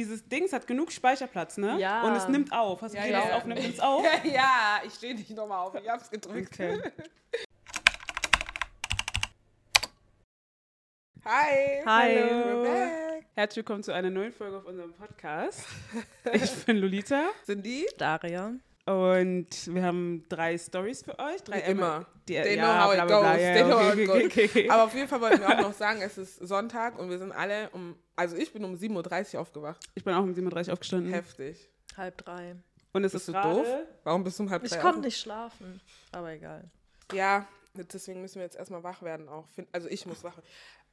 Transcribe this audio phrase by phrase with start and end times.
[0.00, 1.78] dieses Dings hat genug Speicherplatz, ne?
[1.78, 2.02] Ja.
[2.04, 2.80] Und es nimmt auf.
[2.80, 3.28] Hast du Ja, gesehen, ja.
[3.28, 3.60] es aufnimmt?
[3.60, 4.06] Nimmt's auf?
[4.24, 5.74] ja, ich stehe nicht nochmal auf.
[5.74, 6.54] Ich hab's gedrückt.
[6.54, 6.80] Okay.
[11.26, 11.82] Hi.
[11.84, 12.14] Hi.
[12.62, 13.26] Back.
[13.34, 15.66] Herzlich willkommen zu einer neuen Folge auf unserem Podcast.
[16.32, 17.86] Ich bin Lolita Sind die?
[17.98, 18.54] Daria.
[18.90, 21.42] Und wir haben drei Stories für euch.
[21.44, 22.06] Drei Wie immer.
[22.28, 23.42] Die, They ja, know how bla, it bla, bla, goes.
[23.42, 24.70] ja, okay, okay.
[24.70, 27.32] Aber auf jeden Fall wollten wir auch noch sagen, es ist Sonntag und wir sind
[27.32, 29.80] alle um, also ich bin um 7.30 Uhr aufgewacht.
[29.94, 31.12] Ich bin auch um 37 Uhr aufgestanden.
[31.12, 31.68] Heftig.
[31.96, 32.56] Halb drei.
[32.92, 33.66] Und es Bist ist du doof?
[34.04, 35.80] Warum bist du um halb Ich drei konnte auf- nicht schlafen.
[36.12, 36.70] Aber egal.
[37.12, 39.46] Ja, deswegen müssen wir jetzt erstmal wach werden auch.
[39.72, 40.46] Also ich muss wach werden.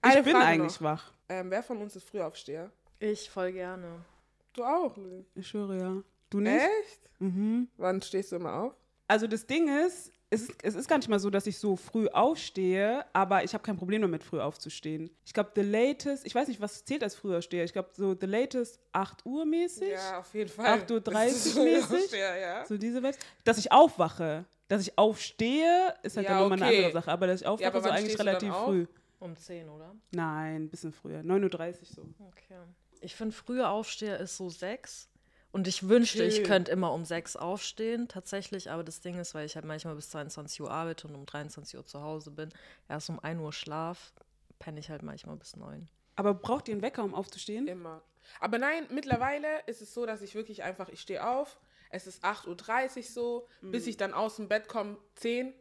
[0.06, 0.88] Ich Eine bin Frage eigentlich noch.
[0.88, 1.12] wach.
[1.30, 2.72] Ähm, wer von uns ist Frühaufsteher?
[3.00, 4.06] Ich voll gerne.
[4.54, 5.26] Du auch, Lili.
[5.36, 6.04] Ich schwöre, ja.
[6.30, 6.62] Du nicht?
[6.62, 7.10] Echt?
[7.20, 7.68] Mhm.
[7.78, 8.74] Wann stehst du immer auf?
[9.08, 11.78] Also das Ding ist, es ist, es ist gar nicht mal so, dass ich so
[11.78, 15.10] früh aufstehe, aber ich habe kein Problem damit, früh aufzustehen.
[15.26, 17.64] Ich glaube, the latest, ich weiß nicht, was zählt als Frühaufsteher.
[17.64, 19.90] Ich glaube, so the latest 8 Uhr mäßig.
[19.90, 20.66] Ja, auf jeden Fall.
[20.82, 21.84] 8.30 Uhr Das ist mäßig?
[21.88, 22.66] Frühaufsteher, ja.
[22.66, 23.18] So diese Welt.
[23.46, 24.44] Dass ich aufwache.
[24.68, 26.78] Dass ich aufstehe, ist halt Ja, dann nochmal eine okay.
[26.86, 27.12] andere Sache.
[27.12, 28.66] Aber dass ich aufwache, aber so wann eigentlich stehst du dann relativ auf?
[28.66, 28.86] früh.
[29.20, 29.96] Um 10, oder?
[30.12, 31.22] Nein, ein bisschen früher.
[31.22, 32.02] 9.30 Uhr so.
[32.28, 32.58] Okay.
[33.00, 35.08] Ich finde, früher Aufsteher ist so sechs.
[35.52, 36.46] Und ich wünschte, ich Chill.
[36.46, 38.70] könnte immer um sechs aufstehen, tatsächlich.
[38.70, 41.78] Aber das Ding ist, weil ich halt manchmal bis 22 Uhr arbeite und um 23
[41.78, 42.50] Uhr zu Hause bin,
[42.90, 44.14] erst um 1 Uhr Schlaf,
[44.60, 45.88] penne ich halt manchmal bis 9.
[46.16, 47.68] Aber braucht ihr einen Wecker, um aufzustehen?
[47.68, 48.02] Immer.
[48.40, 51.58] Aber nein, mittlerweile ist es so, dass ich wirklich einfach, ich stehe auf,
[51.90, 55.54] es ist 8.30 Uhr so, bis ich dann aus dem Bett komme, 10,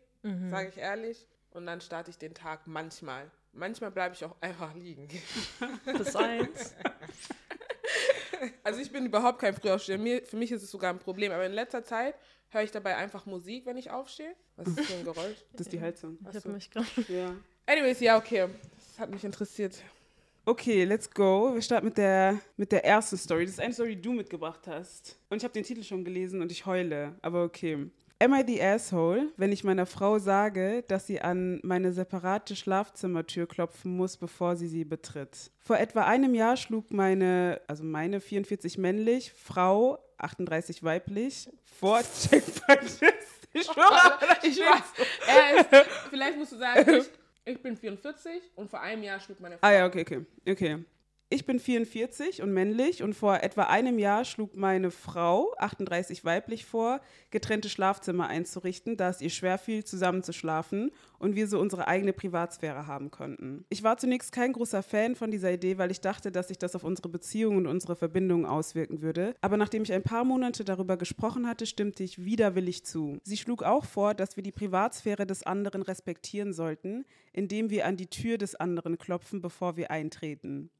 [0.50, 1.28] sage ich ehrlich.
[1.50, 3.30] Und dann starte ich den Tag manchmal.
[3.52, 5.08] Manchmal bleibe ich auch einfach liegen.
[5.96, 6.74] Bis 1.
[8.64, 9.98] Also ich bin überhaupt kein Frühaufsteher.
[9.98, 11.32] Mir, für mich ist es sogar ein Problem.
[11.32, 12.14] Aber in letzter Zeit
[12.50, 14.34] höre ich dabei einfach Musik, wenn ich aufstehe.
[14.56, 15.36] Was ist für ein Geräusch?
[15.52, 16.18] Das ist die Heizung.
[16.28, 16.86] Ich habe mich gerade.
[17.08, 17.34] Ja.
[17.66, 18.48] Anyways, ja, okay.
[18.76, 19.76] Das hat mich interessiert.
[20.44, 21.54] Okay, let's go.
[21.54, 23.44] Wir starten mit der, mit der ersten Story.
[23.44, 25.18] Das ist eine Story, die du mitgebracht hast.
[25.28, 27.16] Und ich habe den Titel schon gelesen und ich heule.
[27.20, 27.90] Aber okay.
[28.18, 33.46] Am I the asshole, wenn ich meiner Frau sage, dass sie an meine separate Schlafzimmertür
[33.46, 35.50] klopfen muss, bevor sie sie betritt?
[35.58, 43.00] Vor etwa einem Jahr schlug meine, also meine 44 männlich, Frau 38 weiblich, vor Checkpoint.
[43.52, 44.82] Ich schwöre, ich weiß.
[45.28, 46.90] Er ist, vielleicht musst du sagen,
[47.44, 49.66] ich, ich bin 44 und vor einem Jahr schlug meine Frau.
[49.66, 50.26] Ah ja, okay, okay.
[50.48, 50.84] Okay.
[51.28, 56.64] Ich bin 44 und männlich und vor etwa einem Jahr schlug meine Frau, 38 weiblich,
[56.64, 57.00] vor,
[57.30, 61.88] getrennte Schlafzimmer einzurichten, da es ihr schwer fiel, zusammen zu schlafen und wir so unsere
[61.88, 63.64] eigene Privatsphäre haben konnten.
[63.70, 66.76] Ich war zunächst kein großer Fan von dieser Idee, weil ich dachte, dass sich das
[66.76, 69.34] auf unsere Beziehung und unsere Verbindung auswirken würde.
[69.40, 73.18] Aber nachdem ich ein paar Monate darüber gesprochen hatte, stimmte ich widerwillig zu.
[73.24, 77.96] Sie schlug auch vor, dass wir die Privatsphäre des anderen respektieren sollten, indem wir an
[77.96, 80.70] die Tür des anderen klopfen, bevor wir eintreten.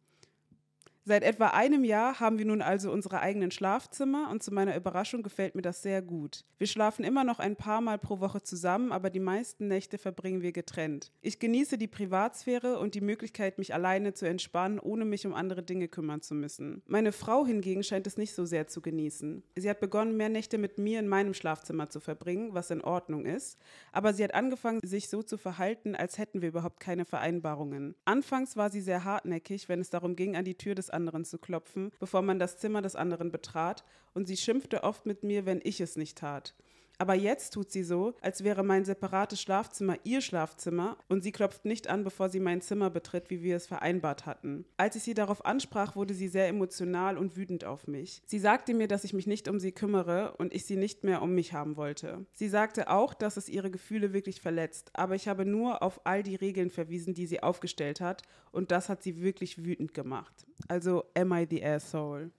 [1.08, 5.22] Seit etwa einem Jahr haben wir nun also unsere eigenen Schlafzimmer und zu meiner Überraschung
[5.22, 6.44] gefällt mir das sehr gut.
[6.58, 10.42] Wir schlafen immer noch ein paar Mal pro Woche zusammen, aber die meisten Nächte verbringen
[10.42, 11.12] wir getrennt.
[11.22, 15.62] Ich genieße die Privatsphäre und die Möglichkeit, mich alleine zu entspannen, ohne mich um andere
[15.62, 16.82] Dinge kümmern zu müssen.
[16.88, 19.44] Meine Frau hingegen scheint es nicht so sehr zu genießen.
[19.54, 23.26] Sie hat begonnen, mehr Nächte mit mir in meinem Schlafzimmer zu verbringen, was in Ordnung
[23.26, 23.60] ist,
[23.92, 27.94] aber sie hat angefangen, sich so zu verhalten, als hätten wir überhaupt keine Vereinbarungen.
[28.04, 31.38] Anfangs war sie sehr hartnäckig, wenn es darum ging, an die Tür des anderen zu
[31.38, 33.84] klopfen, bevor man das Zimmer des anderen betrat,
[34.14, 36.54] und sie schimpfte oft mit mir, wenn ich es nicht tat.
[36.98, 41.64] Aber jetzt tut sie so, als wäre mein separates Schlafzimmer ihr Schlafzimmer und sie klopft
[41.64, 44.64] nicht an, bevor sie mein Zimmer betritt, wie wir es vereinbart hatten.
[44.78, 48.22] Als ich sie darauf ansprach, wurde sie sehr emotional und wütend auf mich.
[48.24, 51.20] Sie sagte mir, dass ich mich nicht um sie kümmere und ich sie nicht mehr
[51.20, 52.24] um mich haben wollte.
[52.32, 56.22] Sie sagte auch, dass es ihre Gefühle wirklich verletzt, aber ich habe nur auf all
[56.22, 60.46] die Regeln verwiesen, die sie aufgestellt hat und das hat sie wirklich wütend gemacht.
[60.68, 62.30] Also, am I the asshole?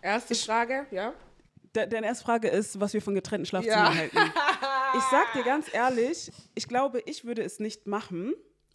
[0.00, 1.12] Erste Frage, ja?
[1.74, 3.94] De deine erste Frage ist, was wir von getrennten Schlafzimmern Ja.
[3.94, 4.18] halten.
[4.96, 8.34] Ich sag dir ganz ehrlich, ich glaube, ich würde es nicht machen,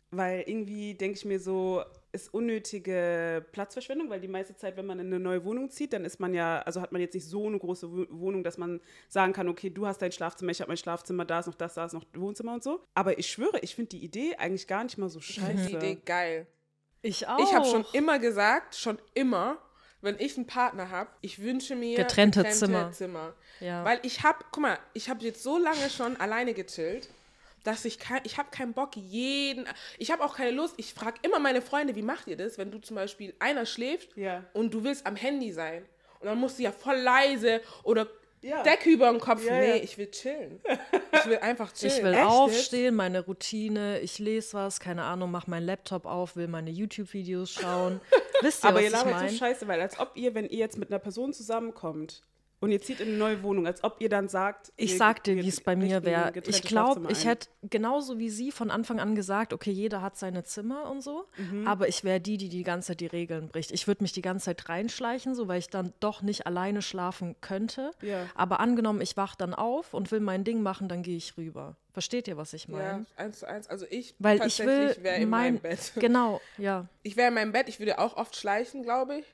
[0.10, 5.00] weil irgendwie denke ich mir so, ist unnötige Platzverschwendung, weil die meiste Zeit, wenn man
[5.00, 7.46] in eine neue Wohnung zieht, dann ist man ja, also hat man jetzt nicht so
[7.46, 10.70] eine große Wo- Wohnung, dass man sagen kann, okay, du hast dein Schlafzimmer, ich habe
[10.70, 12.82] mein Schlafzimmer, da ist noch das, da ist noch Wohnzimmer und so.
[12.96, 15.70] Aber ich schwöre, ich finde die Idee eigentlich gar nicht mal so Ich finde scheiße.
[15.70, 16.48] die Idee geil.
[17.04, 17.40] Ich auch.
[17.40, 19.58] Ich habe schon immer gesagt, schon immer,
[20.02, 22.92] wenn ich einen Partner habe, ich wünsche mir Getrennte Zimmer.
[22.92, 23.34] Zimmer.
[23.60, 23.84] Ja.
[23.84, 27.10] Weil ich habe, guck mal, ich habe jetzt so lange schon alleine gechillt,
[27.64, 29.66] dass ich kein, ich habe keinen Bock jeden,
[29.98, 30.76] ich habe auch keine Lust.
[30.78, 34.16] Ich frage immer meine Freunde, wie macht ihr das, wenn du zum Beispiel einer schläft
[34.16, 34.44] Ja.
[34.54, 35.84] und du willst am Handy sein
[36.20, 38.08] und dann musst du ja voll leise oder
[38.48, 38.64] Ja.
[38.64, 39.44] Decke über den Kopf.
[39.46, 39.76] Ja, nee, ja.
[39.76, 40.62] ich will chillen.
[41.12, 41.98] Ich will einfach chillen.
[41.98, 46.38] Ich will Echt aufstehen, meine Routine, ich lese was, keine Ahnung, mach meinen Laptop auf,
[46.38, 48.00] will meine YouTube-Videos schauen.
[48.42, 49.30] Wisst ihr, Aber was ihr ich labert meine?
[49.30, 52.24] so scheiße, weil als ob ihr, wenn ihr jetzt mit einer Person zusammenkommt
[52.60, 55.36] und ihr zieht in eine neue Wohnung, als ob ihr dann sagt, Ich sag dir,
[55.36, 56.34] wie es bei mir wäre.
[56.48, 60.44] Ich glaube, ich hätte genauso wie sie von Anfang an gesagt, okay, jeder hat seine
[60.44, 61.68] Zimmer und so, Mhm.
[61.68, 63.72] aber ich wäre die, die die ganze Zeit die Regeln bricht.
[63.72, 67.36] Ich würde mich die ganze Zeit reinschleichen, so weil ich dann doch nicht alleine schlafen
[67.42, 67.92] könnte.
[68.02, 68.26] Ja.
[68.34, 71.76] Aber angenommen, ich wach dann auf und will mein Ding machen, dann gehe ich rüber.
[71.94, 73.06] Versteht ihr, was ich Ja, meine?
[73.16, 73.68] eins zu eins.
[73.68, 75.92] Also ich Weil ich will tatsächlich wäre in mein meinem Bett.
[75.96, 76.88] Genau, ja.
[77.04, 79.26] Ich wäre in meinem Bett, ich würde auch oft schleichen, glaube ich.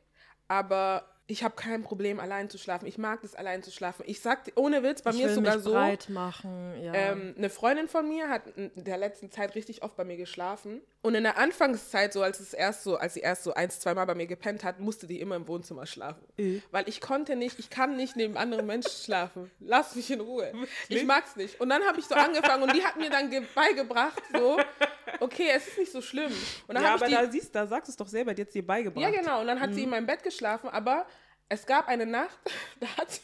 [0.47, 2.85] Aber ich habe kein Problem, allein zu schlafen.
[2.85, 4.03] Ich mag es, allein zu schlafen.
[4.07, 6.93] Ich sag, dir, ohne Witz, bei ich mir ist sogar mich so, breit machen, ja.
[6.93, 10.81] ähm, eine Freundin von mir hat in der letzten Zeit richtig oft bei mir geschlafen.
[11.01, 13.93] Und in der Anfangszeit, so als es erst so, als sie erst so ein, zwei
[13.93, 16.23] Mal bei mir gepennt hat, musste die immer im Wohnzimmer schlafen.
[16.37, 16.59] Äh.
[16.71, 19.49] Weil ich konnte nicht, ich kann nicht neben anderen Menschen schlafen.
[19.59, 20.51] Lass mich in Ruhe.
[20.89, 21.59] Ich mag's nicht.
[21.61, 24.57] Und dann habe ich so angefangen und die hat mir dann ge- beigebracht, so,
[25.23, 26.31] okay, es ist nicht so schlimm.
[26.67, 28.41] Und dann Ja, aber die, da siehst du, da sagst du es doch selber, die
[28.43, 29.01] hat dir beigebracht.
[29.03, 29.41] ja, genau.
[29.41, 29.73] Und dann hat Mhm.
[29.73, 31.05] sie in meinem Bett geschlafen, aber
[31.49, 32.37] es gab eine Nacht,
[32.79, 33.21] da hat sie,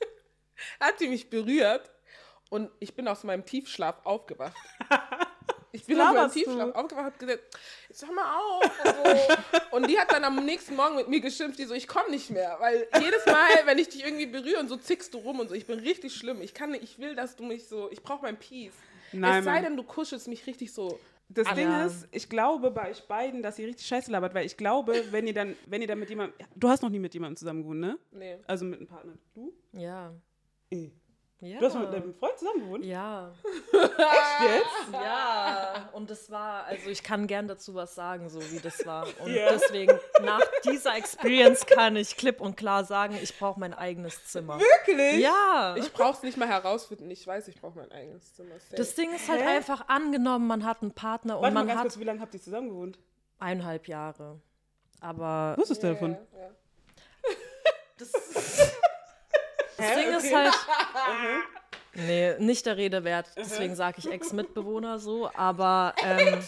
[0.80, 1.90] hat sie mich berührt
[2.50, 4.56] und ich bin aus meinem Tiefschlaf aufgewacht.
[5.70, 6.40] Ich bin aus meinem laberst du?
[6.40, 7.42] Tiefschlaf aufgewacht und hab gesagt,
[7.90, 8.62] jetzt hör mal auf.
[8.64, 8.94] Und,
[9.70, 9.76] so.
[9.76, 12.30] und die hat dann am nächsten Morgen mit mir geschimpft, die so, ich komme nicht
[12.30, 12.56] mehr.
[12.58, 15.54] Weil jedes Mal, wenn ich dich irgendwie berühre und so zickst du rum und so,
[15.54, 16.40] ich bin richtig schlimm.
[16.40, 18.72] Ich kann nicht, ich will, dass du mich so, ich brauche mein Peace.
[19.12, 20.98] Nein, es sei denn, du kuschelst mich richtig so.
[21.30, 21.84] Das Ah, Ding ja.
[21.84, 25.26] ist, ich glaube bei euch beiden, dass ihr richtig scheiße labert, weil ich glaube, wenn
[25.26, 27.80] ihr dann, wenn ihr dann mit jemandem, du hast noch nie mit jemandem zusammen gewohnt,
[27.80, 27.98] ne?
[28.12, 28.38] Nee.
[28.46, 29.12] Also mit einem Partner.
[29.34, 29.52] Du?
[29.72, 30.12] ja.
[30.70, 30.90] Eh.
[31.40, 31.58] Ja.
[31.60, 32.84] Du hast mit deinem Freund zusammen gewohnt?
[32.84, 33.30] ja.
[33.72, 34.92] Jetzt?
[34.92, 39.06] Ja, und das war, also ich kann gern dazu was sagen, so wie das war.
[39.20, 39.50] Und Ja.
[39.50, 44.58] deswegen, nach dieser Experience kann ich klipp und klar sagen, ich brauche mein eigenes Zimmer.
[44.58, 45.22] Wirklich?
[45.22, 45.74] Ja.
[45.78, 47.10] Ich brauch's nicht mal herausfinden.
[47.10, 48.54] Ich weiß, ich brauche mein eigenes Zimmer.
[48.58, 48.76] Safe.
[48.76, 49.56] Das Ding ist halt Hä?
[49.56, 52.20] einfach angenommen, man hat einen Partner und Warte mal man ganz hat kurz, wie lange
[52.20, 52.98] habt ihr zusammen gewohnt?
[53.38, 54.40] eineinhalb Jahre.
[55.00, 56.12] Aber Wusstest du Ja, davon?
[56.32, 56.50] ja, ja.
[57.98, 58.12] das,
[59.78, 60.54] das Ding ist halt.
[61.94, 63.30] Nee, nicht der Rede wert.
[63.36, 65.30] Deswegen sage ich Ex-Mitbewohner so.
[65.34, 66.38] Aber ähm,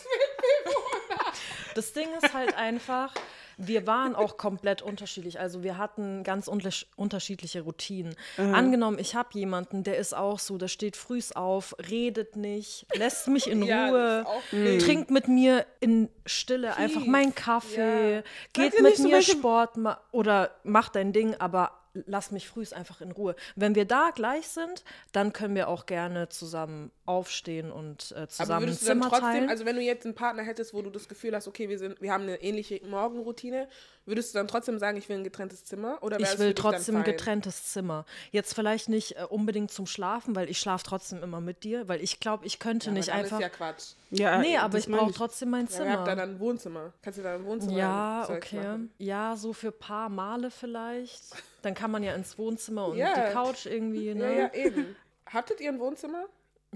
[1.74, 3.12] das Ding ist halt einfach,
[3.56, 5.40] wir waren auch komplett unterschiedlich.
[5.40, 8.14] Also wir hatten ganz untersch- unterschiedliche Routinen.
[8.36, 13.26] Angenommen, ich habe jemanden, der ist auch so, der steht frühs auf, redet nicht, lässt
[13.28, 14.82] mich in Ja, Ruhe, wild.
[14.82, 18.22] trinkt mit mir in Stille einfach meinen Kaffee, Ja.
[18.52, 21.72] geht mit nicht so mir Sport ma oder macht dein Ding, aber
[22.06, 23.34] lass mich frühs einfach in Ruhe.
[23.56, 28.28] Wenn wir da gleich sind, dann können wir auch gerne zusammen aufstehen und äh, Aber
[28.28, 29.48] zusammen ein würdest du dann Zimmer trotzdem, teilen.
[29.50, 32.00] also wenn du jetzt einen Partner hättest, wo du das Gefühl hast, okay, wir, sind,
[32.00, 33.68] wir haben eine ähnliche Morgenroutine,
[34.06, 35.98] würdest du dann trotzdem sagen, ich will ein getrenntes Zimmer?
[36.02, 38.04] Oder ich will dann trotzdem ein getrenntes Zimmer.
[38.30, 42.00] Jetzt vielleicht nicht äh, unbedingt zum Schlafen, weil ich schlafe trotzdem immer mit dir, weil
[42.02, 43.38] ich glaube, ich könnte Ja, aber nicht dann einfach.
[43.38, 43.84] ist ja Quatsch.
[44.12, 46.04] Ja, nee, aber das ich brauche trotzdem mein Ja, ihr habt Zimmer.
[46.04, 46.92] dann ein Wohnzimmer.
[47.02, 48.56] Kannst du dann ein Wohnzimmer Ja, okay.
[48.56, 48.90] machen?
[48.98, 51.22] Ja, so für ein paar Male vielleicht.
[51.62, 53.14] Dann kann man ja ins Wohnzimmer und Ja.
[53.28, 54.38] die Couch irgendwie, Ja, ne?
[54.38, 54.96] ja, eben.
[55.26, 56.24] Habtet ihr ein Wohnzimmer?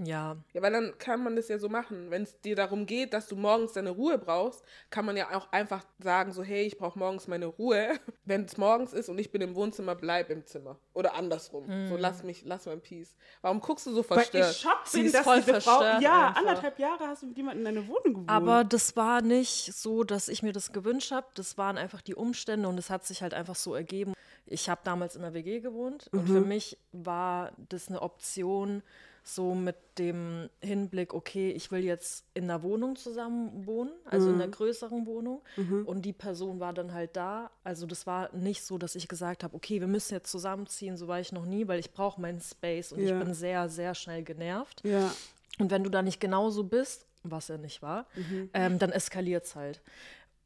[0.03, 0.35] Ja.
[0.53, 2.11] Ja, weil dann kann man das ja so machen.
[2.11, 5.51] Wenn es dir darum geht, dass du morgens deine Ruhe brauchst, kann man ja auch
[5.53, 7.93] einfach sagen, so, hey, ich brauche morgens meine Ruhe.
[8.25, 10.77] Wenn es morgens ist und ich bin im Wohnzimmer, bleib im Zimmer.
[10.93, 11.67] Oder andersrum.
[11.67, 11.89] Hm.
[11.89, 13.15] So, lass mich, lass mein Peace.
[13.41, 14.51] Warum guckst du so Weil verstört?
[14.51, 16.41] ich schock Sie bin, ist dass voll diese Frau, ja, einfach.
[16.41, 18.29] anderthalb Jahre hast du mit jemandem in deiner Wohnung gewohnt.
[18.29, 21.27] Aber das war nicht so, dass ich mir das gewünscht habe.
[21.35, 24.13] Das waren einfach die Umstände und es hat sich halt einfach so ergeben.
[24.45, 28.83] Ich habe damals in der WG gewohnt und für mich war das eine Option,
[29.27, 34.35] so mit dem Hinblick, okay, ich will jetzt in einer Wohnung zusammen wohnen, also in
[34.35, 35.41] einer größeren Wohnung.
[35.85, 37.49] Und die Person war dann halt da.
[37.63, 41.07] Also das war nicht so, dass ich gesagt habe, okay, wir müssen jetzt zusammenziehen, so
[41.07, 43.17] war ich noch nie, weil ich brauche meinen Space und Ja.
[43.19, 44.81] ich bin sehr, sehr schnell genervt.
[44.83, 45.11] ja.
[45.57, 48.05] Und wenn du da nicht genauso bist, was er nicht war,
[48.53, 49.81] ähm, dann eskaliert es halt.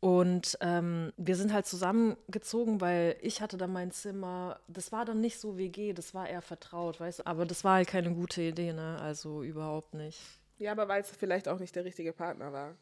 [0.01, 5.19] Und ähm, wir sind halt zusammengezogen, weil ich hatte dann mein Zimmer, das war dann
[5.19, 8.41] nicht so WG, das war eher vertraut, weißt du, aber das war halt keine gute
[8.41, 10.19] Idee, ne, also überhaupt nicht.
[10.57, 12.75] ja, aber weil es vielleicht auch nicht der richtige Partner war.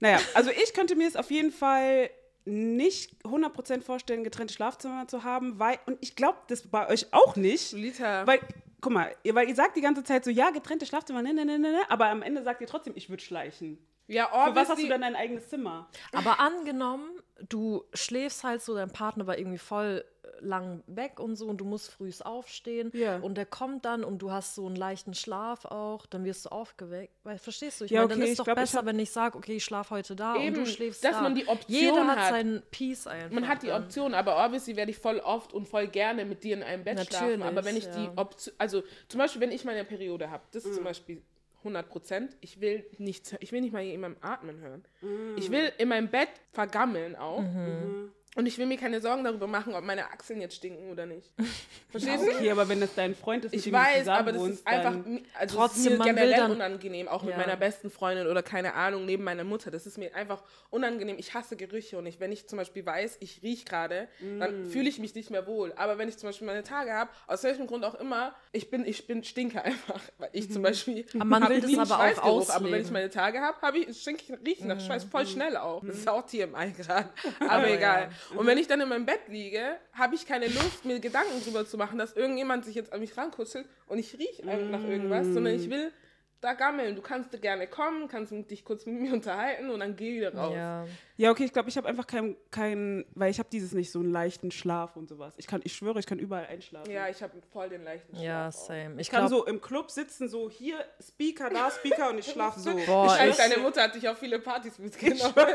[0.00, 2.10] Naja, also ich könnte mir es auf jeden Fall
[2.44, 7.36] nicht 100% vorstellen, getrennte Schlafzimmer zu haben, weil, und ich glaube, das bei euch auch
[7.36, 8.40] nicht, Lita, weil,
[8.80, 11.44] guck mal, ihr, weil ihr sagt die ganze Zeit so, ja, getrennte Schlafzimmer, ne, ne,
[11.44, 13.78] ne, ne, ne, aber am Ende sagt ihr trotzdem, ich würde schleichen.
[14.06, 15.88] Ja, Für was hast obviously- du dann dein eigenes Zimmer?
[16.12, 17.10] Aber angenommen,
[17.48, 21.58] du schläfst halt so, dein Partner war irgendwie voll äh, lang weg und so und
[21.58, 23.16] du musst frühs aufstehen Ja.
[23.18, 26.50] und der kommt dann und du hast so einen leichten Schlaf auch, dann wirst du
[26.50, 27.14] aufgeweckt.
[27.24, 27.84] Weil, verstehst du?
[27.86, 29.36] Ich Ja, meine, dann okay, ist ich doch glaub, ich besser, hab- wenn ich sage,
[29.38, 31.22] okay, ich schlafe heute da und Eben, du schläfst dass da.
[31.22, 32.28] man die Option Jeder hat, hat.
[32.30, 33.30] seinen Peace einfach.
[33.30, 33.82] Man hat die dann.
[33.84, 37.00] Option, aber obviously werde ich voll oft und voll gerne mit dir in einem Bett
[37.06, 37.38] schlafen.
[37.40, 38.12] Natürlich, Aber wenn ich die ja.
[38.16, 41.22] Option, also zum Beispiel, wenn ich meine Periode habe, das ist zum Beispiel
[41.62, 42.36] 100 Prozent.
[42.40, 44.84] Ich will nicht, ich will nicht mal jemandem atmen hören.
[45.00, 45.36] Mm.
[45.36, 47.40] Ich will in meinem Bett vergammeln auch.
[47.40, 48.12] Mhm.
[48.34, 51.30] Und ich will mir keine Sorgen darüber machen, ob meine Achseln jetzt stinken oder nicht.
[51.90, 52.30] Verstehst du?
[52.30, 54.96] Okay, aber wenn das dein Freund ist, Ich weiß, aber das ist einfach,
[55.38, 57.36] also Trotzdem, ist mir generell dann- unangenehm, auch mit Ja.
[57.40, 59.70] meiner besten Freundin oder keine Ahnung, neben meiner Mutter.
[59.70, 61.16] Das ist mir einfach unangenehm.
[61.18, 64.40] Ich hasse Gerüche und ich, wenn ich zum Beispiel weiß, ich rieche gerade, Mm.
[64.40, 65.74] dann fühle ich mich nicht mehr wohl.
[65.76, 68.86] Aber wenn ich zum Beispiel meine Tage habe, aus welchem Grund auch immer, ich bin,
[68.86, 70.00] ich bin stinke einfach.
[70.18, 72.80] Weil ich zum Beispiel Aber man will das aber auch Schweißgeruch, Aber wenn ausleben.
[72.86, 75.84] ich meine Tage habe, habe ich, stinke ich, rieche nach Schweiß voll schnell auch.
[75.84, 77.10] Das ist auch TMI gerade.
[77.40, 78.02] Aber Aber egal.
[78.04, 78.10] ja.
[78.34, 81.66] Und wenn ich dann in meinem Bett liege, habe ich keine Lust, mir Gedanken drüber
[81.66, 85.26] zu machen, dass irgendjemand sich jetzt an mich rankuschelt und ich rieche einfach nach irgendwas,
[85.26, 85.92] sondern ich will
[86.42, 86.94] da gammeln.
[86.96, 90.52] Du kannst gerne kommen, kannst dich kurz mit mir unterhalten und dann geh wieder raus.
[90.54, 90.86] Ja.
[91.16, 94.00] Ja, okay, ich glaube, ich habe einfach keinen, kein, weil ich habe dieses nicht so
[94.00, 95.34] einen leichten Schlaf und sowas.
[95.36, 96.90] Ich kann, ich schwöre, ich kann überall einschlafen.
[96.90, 98.24] Ja, ich habe voll den leichten Schlaf.
[98.24, 98.94] Ja, same.
[98.96, 102.26] ich Ich kann glaube, so im Club sitzen, so hier Speaker, da Speaker und ich
[102.32, 102.70] schlafe so.
[102.86, 105.32] Boah, Ich weiß, ich- deine Mutter hat dich auf viele Partys Ich mitgenommen.
[105.32, 105.54] schwöre.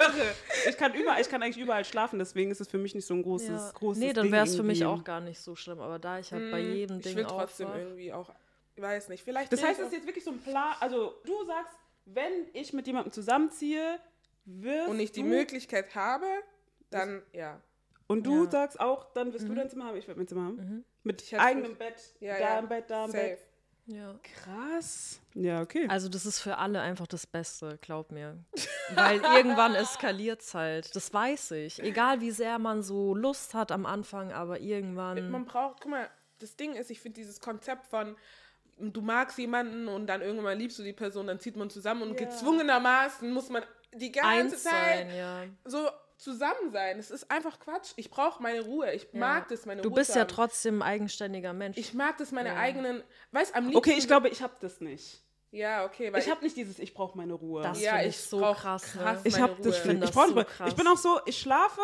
[0.69, 3.13] Ich kann überall, ich kann eigentlich überall schlafen, deswegen ist es für mich nicht so
[3.13, 3.71] ein großes, ja.
[3.73, 5.81] großes nee, dann wäre es für mich auch gar nicht so schlimm.
[5.81, 8.29] Aber da ich halt bei jedem Ich Ding will trotzdem aufwache- irgendwie auch,
[8.77, 9.51] ich weiß nicht, vielleicht.
[9.51, 12.85] Das heißt, es ist jetzt wirklich so ein Plan, also du sagst, wenn ich mit
[12.87, 13.99] jemandem zusammenziehe,
[14.45, 16.27] wirst und ich die du, Möglichkeit habe,
[16.91, 17.59] dann ja.
[18.05, 18.51] Und du Ja.
[18.51, 20.85] sagst auch, dann wirst du dein Zimmer haben, ich werde mein Zimmer haben.
[21.03, 22.59] Mit Ich hätte eigenem Bett, Ja, da ja.
[22.59, 23.23] im Bett, da im Safe.
[23.23, 23.39] Bett.
[23.87, 24.19] Ja.
[24.21, 25.19] Krass.
[25.33, 25.87] Ja, okay.
[25.89, 28.37] Also das ist für alle einfach das Beste, glaub mir.
[28.95, 30.95] Weil irgendwann eskaliert es halt.
[30.95, 31.81] Das weiß ich.
[31.81, 35.29] Egal wie sehr man so Lust hat am Anfang, aber irgendwann.
[35.31, 38.15] Man braucht, guck mal, das Ding ist, ich finde dieses Konzept von,
[38.79, 42.19] du magst jemanden und dann irgendwann liebst du die Person, dann zieht man zusammen und
[42.19, 42.25] Ja.
[42.25, 44.73] gezwungenermaßen muss man die ganze Eins Zeit
[45.07, 45.43] sein, ja.
[45.65, 46.97] so zusammen sein.
[46.97, 47.91] Das ist einfach Quatsch.
[47.95, 48.91] Ich brauche meine Ruhe.
[48.93, 50.29] Ich mag das, meine Du Ruhe bist zu ja haben.
[50.29, 51.77] trotzdem ein eigenständiger Mensch.
[51.77, 52.55] Ich mag das, meine Ja.
[52.57, 53.77] eigenen, weißt am liebsten.
[53.77, 55.21] Okay, ich glaube, ich habe das nicht.
[55.51, 57.61] Ja, okay, weil Ich habe nicht dieses, ich brauche meine Ruhe.
[57.63, 59.01] Das ja, ich ich so brauch krass, ne?
[59.01, 59.63] krass ich meine habe Ruhe.
[59.63, 60.03] das Ich nicht.
[60.03, 60.69] Ich, brauch so krass.
[60.69, 61.81] ich bin auch so, ich schlafe,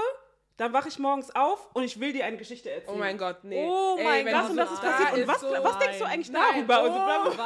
[0.57, 2.95] dann wache ich morgens auf und ich will dir eine Geschichte erzählen.
[2.95, 3.65] Oh mein Gott, nee.
[3.67, 5.13] Oh Ey, mein Gott, und das ist passiert.
[5.13, 6.83] Und was, so, was denkst du eigentlich Nein, darüber?
[6.83, 7.38] oh, und mein Gott.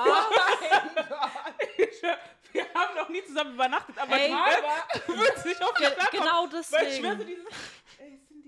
[2.53, 4.33] Wir haben noch nie zusammen übernachtet, aber Ey,
[5.05, 6.23] du würdest nicht auf mich klarkommen.
[6.23, 7.27] genau Weil ich schwöre so deswegen.
[7.27, 7.45] dieses.
[7.99, 8.47] Ey, Cindy.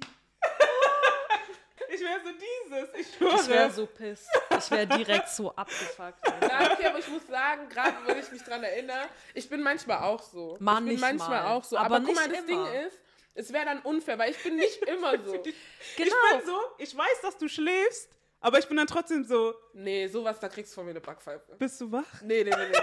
[1.93, 3.35] ich wäre so dieses, ich schwöre.
[3.35, 4.27] Ich wäre so piss.
[4.57, 6.27] Ich wäre direkt so abgefuckt.
[6.27, 10.21] Okay, aber ich muss sagen, gerade wenn ich mich dran erinnere, ich bin manchmal auch
[10.23, 10.57] so.
[10.59, 11.51] Mann, ich bin nicht manchmal mal.
[11.55, 11.77] auch so.
[11.77, 12.47] Aber Aber, guck mal, das immer.
[12.47, 12.99] Ding ist,
[13.39, 15.34] es wäre dann unfair, weil ich bin nicht immer so.
[15.43, 15.55] Ich
[15.96, 16.15] Genau.
[16.38, 18.10] bin so, ich weiß, dass du schläfst,
[18.41, 21.55] aber ich bin dann trotzdem so, Nee, sowas, da kriegst du von mir eine Backpfeife.
[21.58, 22.22] bist du wach?
[22.24, 22.77] Nee, nee, nee, nee.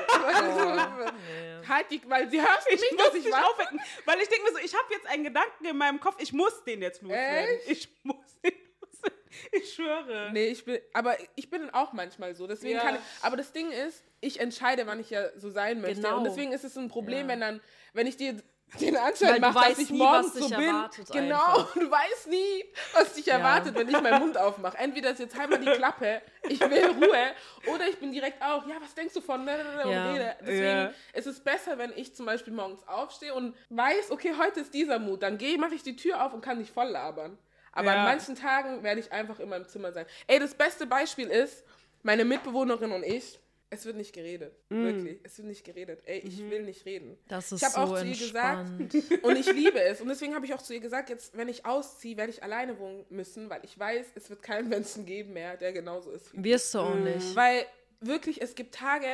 [0.51, 1.67] Nee.
[1.69, 4.45] Halt die, weil sie hörst Ich nicht, muss dass ich wach aufwecken, weil ich denke
[4.45, 7.57] mir so, ich habe jetzt einen Gedanken in meinem Kopf, ich muss den jetzt loswerden.
[7.67, 7.71] Echt?
[7.71, 9.19] Ich muss den loswerden.
[9.53, 10.31] Ich schwöre.
[10.33, 12.47] Nee, ich bin, aber ich bin auch manchmal so.
[12.47, 12.83] Deswegen Ja.
[12.83, 15.97] kann ich, aber das Ding ist, ich entscheide, wann ich ja so sein möchte.
[16.01, 16.19] Genau.
[16.19, 17.29] Und deswegen ist es ein Problem, Ja.
[17.29, 17.61] wenn dann,
[17.93, 18.37] wenn ich dir
[18.81, 20.85] den Weil Anschein mache, weißt dass ich nie, morgens dich so bin.
[21.13, 21.75] Genau, einfach.
[21.75, 24.77] du weißt nie, was dich erwartet, wenn ich meinen Mund aufmache.
[24.79, 27.33] Entweder ist jetzt einmal die Klappe, ich will Ruhe,
[27.67, 30.13] oder ich bin direkt auch, ja, was denkst du von, und Ja.
[30.13, 30.37] rede.
[30.41, 30.91] Deswegen Ja.
[31.15, 34.99] ist es besser, wenn ich zum Beispiel morgens aufstehe und weiß, okay, heute ist dieser
[34.99, 37.39] Mut, dann gehe, mache ich die Tür auf und kann nicht voll labern.
[37.73, 37.99] Aber Ja.
[37.99, 40.07] an manchen Tagen werde ich einfach in meinem Zimmer sein.
[40.27, 41.65] Ey, das beste Beispiel ist,
[42.03, 43.39] meine Mitbewohnerin und ich,
[43.71, 44.55] es wird nicht geredet.
[44.69, 44.85] Mm.
[44.85, 45.21] Wirklich.
[45.25, 46.01] Es wird nicht geredet.
[46.05, 46.51] Ey, ich Mhm.
[46.51, 47.19] will nicht reden.
[47.29, 48.71] Das ist ich habe so auch zu ihr gesagt,
[49.23, 50.01] und ich liebe es.
[50.01, 52.79] Und deswegen habe ich auch zu ihr gesagt, jetzt, wenn ich ausziehe, werde ich alleine
[52.79, 56.45] wohnen müssen, weil ich weiß, es wird keinen Menschen geben mehr, der genauso ist wie.
[56.45, 57.35] Wirst du auch nicht.
[57.35, 57.67] Weil
[58.01, 59.07] wirklich, es gibt Tage,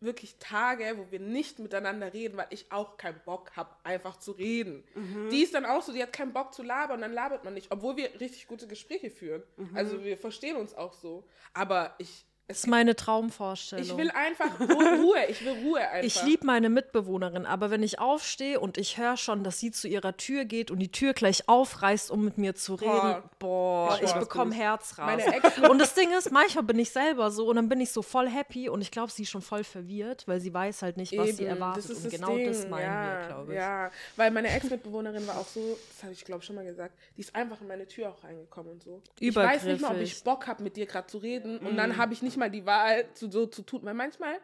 [0.00, 4.32] wirklich Tage, wo wir nicht miteinander reden, weil ich auch keinen Bock habe, einfach zu
[4.32, 4.84] reden.
[5.30, 7.70] Die ist dann auch so, die hat keinen Bock zu labern, dann labert man nicht,
[7.72, 9.42] obwohl wir richtig gute Gespräche führen.
[9.74, 11.24] Also wir verstehen uns auch so.
[11.54, 13.84] Aber ich, ist meine Traumvorstellung.
[13.84, 16.06] ich will einfach Ru- Ruhe, ich will Ruhe einfach.
[16.06, 19.88] Ich liebe meine Mitbewohnerin, aber wenn ich aufstehe und ich höre schon, dass sie zu
[19.88, 24.02] ihrer Tür geht und die Tür gleich aufreißt, um mit mir zu reden, boah, Ich
[24.02, 25.68] ich schwör, bekomme das Herzrasen.
[25.70, 28.28] Und das Ding ist, manchmal bin ich selber so und dann bin ich so voll
[28.28, 31.36] happy und ich glaube, sie ist schon voll verwirrt, weil sie weiß halt nicht, was
[31.36, 31.84] sie Eben, erwartet.
[31.84, 33.58] das ist und das genau das Ding, meinen ja, wir, glaube ich.
[33.58, 37.20] Ja, weil meine Ex-Mitbewohnerin war auch so, das habe ich glaube schon mal gesagt, die
[37.22, 39.02] ist einfach in meine Tür auch reingekommen und so.
[39.18, 40.22] Ich weiß nicht mal, ob ich.
[40.22, 41.76] Bock habe, mit dir gerade zu reden und Mm.
[41.76, 44.38] dann habe ich nicht mal die Wahl, zu, so zu tun, weil manchmal,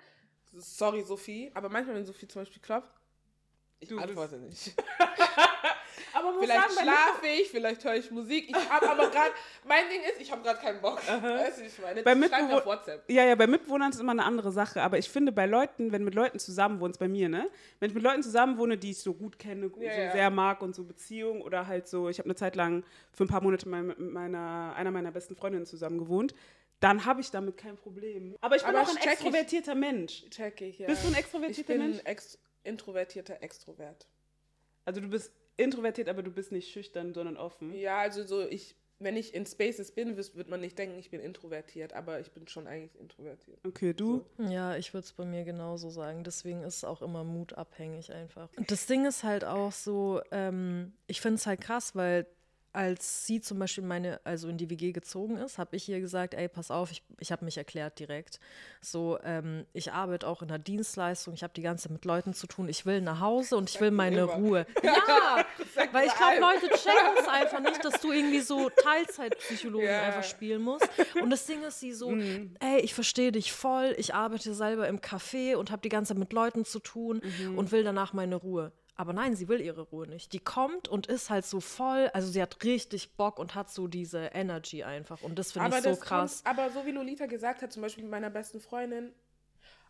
[0.54, 2.90] sorry Sophie, aber manchmal, wenn Sophie zum Beispiel klopft,
[3.80, 4.74] ich Du antworte nicht.
[6.14, 8.48] Aber Vielleicht sagen, schlafe ich, vielleicht höre ich Musik.
[8.48, 9.30] Ich habe aber gerade,
[9.66, 10.98] mein Ding ist, ich habe gerade keinen Bock.
[11.08, 12.02] Weißt du, ich meine?
[12.02, 13.10] Bei Mitbewohn- auf WhatsApp.
[13.10, 14.82] Ja, ja, bei Mitbewohnern ist immer eine andere Sache.
[14.82, 17.48] Aber ich finde, bei Leuten, wenn mit Leuten zusammen wohnst, bei mir, ne?
[17.80, 20.12] Wenn ich mit Leuten zusammen wohne, die ich so gut kenne, Ja, so ja.
[20.12, 23.28] sehr mag und so Beziehungen oder halt so, ich habe eine Zeit lang für ein
[23.28, 26.34] paar Monate mit meiner, einer meiner besten Freundinnen zusammen gewohnt,
[26.82, 28.36] dann habe ich damit kein Problem.
[28.40, 29.12] Aber ich bin Aber auch ein check ich.
[29.12, 30.24] extrovertierter Mensch.
[30.30, 30.86] Check ich, ja.
[30.88, 32.00] Bist du ein ich extrovertierter bin Mensch?
[32.04, 34.06] ex introvertierter Extrovert.
[34.84, 37.72] Also du bist introvertiert, aber du bist nicht schüchtern, sondern offen.
[37.74, 41.20] Ja, also so ich, wenn ich in Spaces bin, wird man nicht denken, ich bin
[41.20, 43.60] introvertiert, aber ich bin schon eigentlich introvertiert.
[43.66, 44.24] Okay, du?
[44.38, 46.24] Ja, ich würde es bei mir genauso sagen.
[46.24, 48.48] Deswegen ist es auch immer mutabhängig einfach.
[48.56, 52.26] Und das Ding ist halt auch so, ähm, ich finde es halt krass, weil
[52.72, 56.34] als sie zum Beispiel meine, also in die WG gezogen ist, habe ich ihr gesagt,
[56.34, 58.40] ey, pass auf, ich, ich habe mich erklärt direkt.
[58.80, 62.32] So, ähm, ich arbeite auch in der Dienstleistung, ich habe die ganze Zeit mit Leuten
[62.34, 64.34] zu tun, ich will nach Hause und ich will meine immer.
[64.34, 64.66] Ruhe.
[64.82, 65.44] Ja,
[65.92, 70.02] weil ich glaube, Leute checken es einfach nicht, dass du irgendwie so Teilzeitpsychologen Ja.
[70.02, 70.88] einfach spielen musst.
[71.20, 72.14] Und das Ding ist, sie so,
[72.60, 76.18] ey, ich verstehe dich voll, ich arbeite selber im Café und habe die ganze Zeit
[76.18, 77.20] mit Leuten zu tun
[77.56, 78.72] und will danach meine Ruhe.
[78.94, 80.32] Aber nein, sie will ihre Ruhe nicht.
[80.32, 83.86] Die kommt und ist halt so voll, also sie hat richtig Bock und hat so
[83.86, 85.22] diese Energy einfach.
[85.22, 86.44] Und das finde ich so das krass.
[86.44, 89.12] Kommt, aber so wie Lolita gesagt hat, zum Beispiel mit meiner besten Freundin,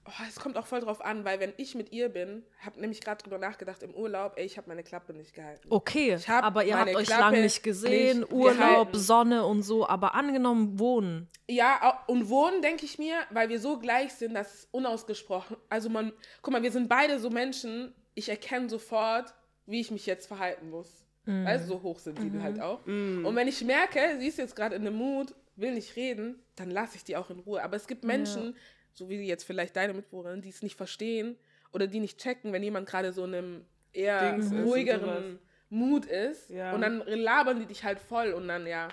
[0.07, 3.01] oh, es kommt auch voll drauf an, weil wenn ich mit ihr bin, habe nämlich
[3.01, 5.67] gerade drüber nachgedacht im Urlaub, ey, ich habe meine Klappe nicht gehalten.
[5.69, 8.99] Okay, aber ihr habt euch Klappe lange nicht gesehen, nicht Urlaub, gehalten.
[8.99, 11.29] Sonne und so, aber angenommen wohnen.
[11.49, 15.89] Ja, und wohnen, denke ich mir, weil wir so gleich sind, dass es unausgesprochen, also
[15.89, 19.35] man, guck mal, wir sind beide so Menschen, ich erkenne sofort,
[19.67, 21.05] wie ich mich jetzt verhalten muss.
[21.25, 22.85] Weißt du, so hochsensibel halt auch.
[22.85, 26.71] Und wenn ich merke, sie ist jetzt gerade in einem Mut, will nicht reden, dann
[26.71, 27.63] lasse ich die auch in Ruhe.
[27.63, 28.57] Aber es gibt Menschen,
[28.93, 31.37] so wie jetzt vielleicht deine Mitbewohnerin, die es nicht verstehen
[31.73, 35.39] oder die nicht checken, wenn jemand gerade so in einem eher Dings ruhigeren
[35.71, 36.51] Mut ist.
[36.51, 36.75] Ja.
[36.75, 38.89] Und dann labern die dich halt voll und dann ja.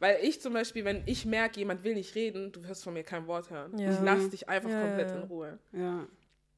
[0.00, 3.04] Weil ich zum Beispiel, wenn ich merke, jemand will nicht reden, du wirst von mir
[3.04, 3.78] kein Wort hören.
[3.78, 3.92] Ja.
[3.92, 5.16] Ich lasse dich einfach Ja, komplett ja.
[5.16, 5.58] in Ruhe.
[5.72, 6.06] Ja.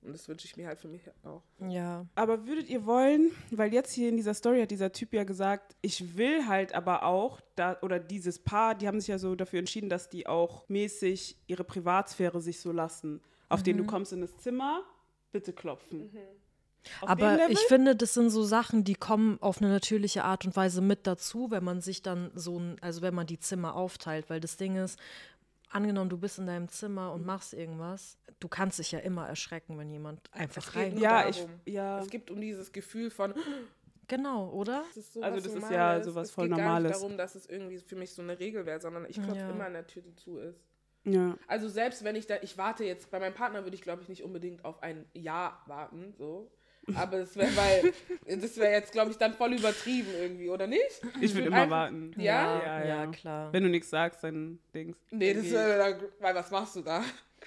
[0.07, 1.43] Und das wünsche ich mir halt für mich auch.
[1.69, 2.07] Ja.
[2.15, 5.75] Aber würdet ihr wollen, weil jetzt hier in dieser Story hat dieser Typ ja gesagt,
[5.83, 9.59] ich will halt aber auch, da, oder dieses Paar, die haben sich ja so dafür
[9.59, 13.21] entschieden, dass die auch mäßig ihre Privatsphäre sich so lassen.
[13.49, 14.83] Auf den du kommst in das Zimmer,
[15.33, 16.11] bitte klopfen.
[17.01, 20.45] Auf dem Aber ich finde, das sind so Sachen, die kommen auf eine natürliche Art
[20.45, 23.75] und Weise mit dazu, wenn man sich dann so, ein, also wenn man die Zimmer
[23.75, 24.99] aufteilt, weil das Ding ist,
[25.71, 29.79] angenommen, du bist in deinem Zimmer und machst irgendwas, du kannst dich ja immer erschrecken,
[29.79, 30.97] wenn jemand einfach rein.
[30.99, 32.01] Ja, ich, ja.
[32.01, 33.35] Es gibt um dieses Gefühl von,
[34.09, 34.85] Genau, oder?
[34.89, 36.07] das ist so Also was das ist Normales.
[36.07, 36.91] ja sowas es voll geht gar Normales.
[36.93, 39.51] nicht darum, dass es irgendwie für mich so eine Regel wäre, sondern ich klopfe Ja.
[39.51, 40.61] immer an der Tür, die zu ist.
[41.05, 41.37] ja.
[41.49, 44.09] Also selbst wenn ich da, ich warte jetzt, bei meinem Partner würde ich glaube ich
[44.09, 46.53] nicht unbedingt auf ein Ja warten, so.
[46.95, 51.01] Aber das wäre, weil, das wäre jetzt glaube ich dann voll übertrieben irgendwie, oder nicht?
[51.21, 52.15] Ich würde würd immer einfach- warten.
[52.17, 52.59] Ja?
[52.63, 53.07] Ja, ja, ja.
[53.11, 53.53] klar.
[53.53, 54.97] Wenn du nichts sagst, dann Dings.
[55.11, 57.03] Nee, dann das wäre, dann- weil was machst du da?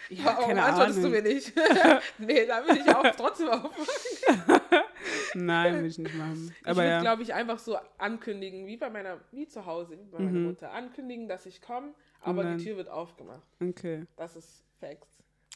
[0.10, 0.19] ich.
[0.19, 1.12] ja, Warum keine antwortest Ahnung.
[1.12, 1.54] du mir nicht?
[2.19, 3.71] nee, da will ich auch trotzdem auf.
[5.34, 6.54] Nein, will ich nicht machen.
[6.62, 7.02] Ich Aber würde, ja.
[7.02, 10.71] glaube ich, einfach so ankündigen, wie bei meiner, wie zu Hause, wie bei meiner Mutter.
[10.71, 13.41] Ankündigen, dass ich komme, aber die Tür wird aufgemacht.
[13.62, 14.06] Okay.
[14.17, 15.08] Das ist Facts.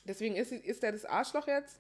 [0.06, 1.80] Deswegen ist, ist der das Arschloch jetzt?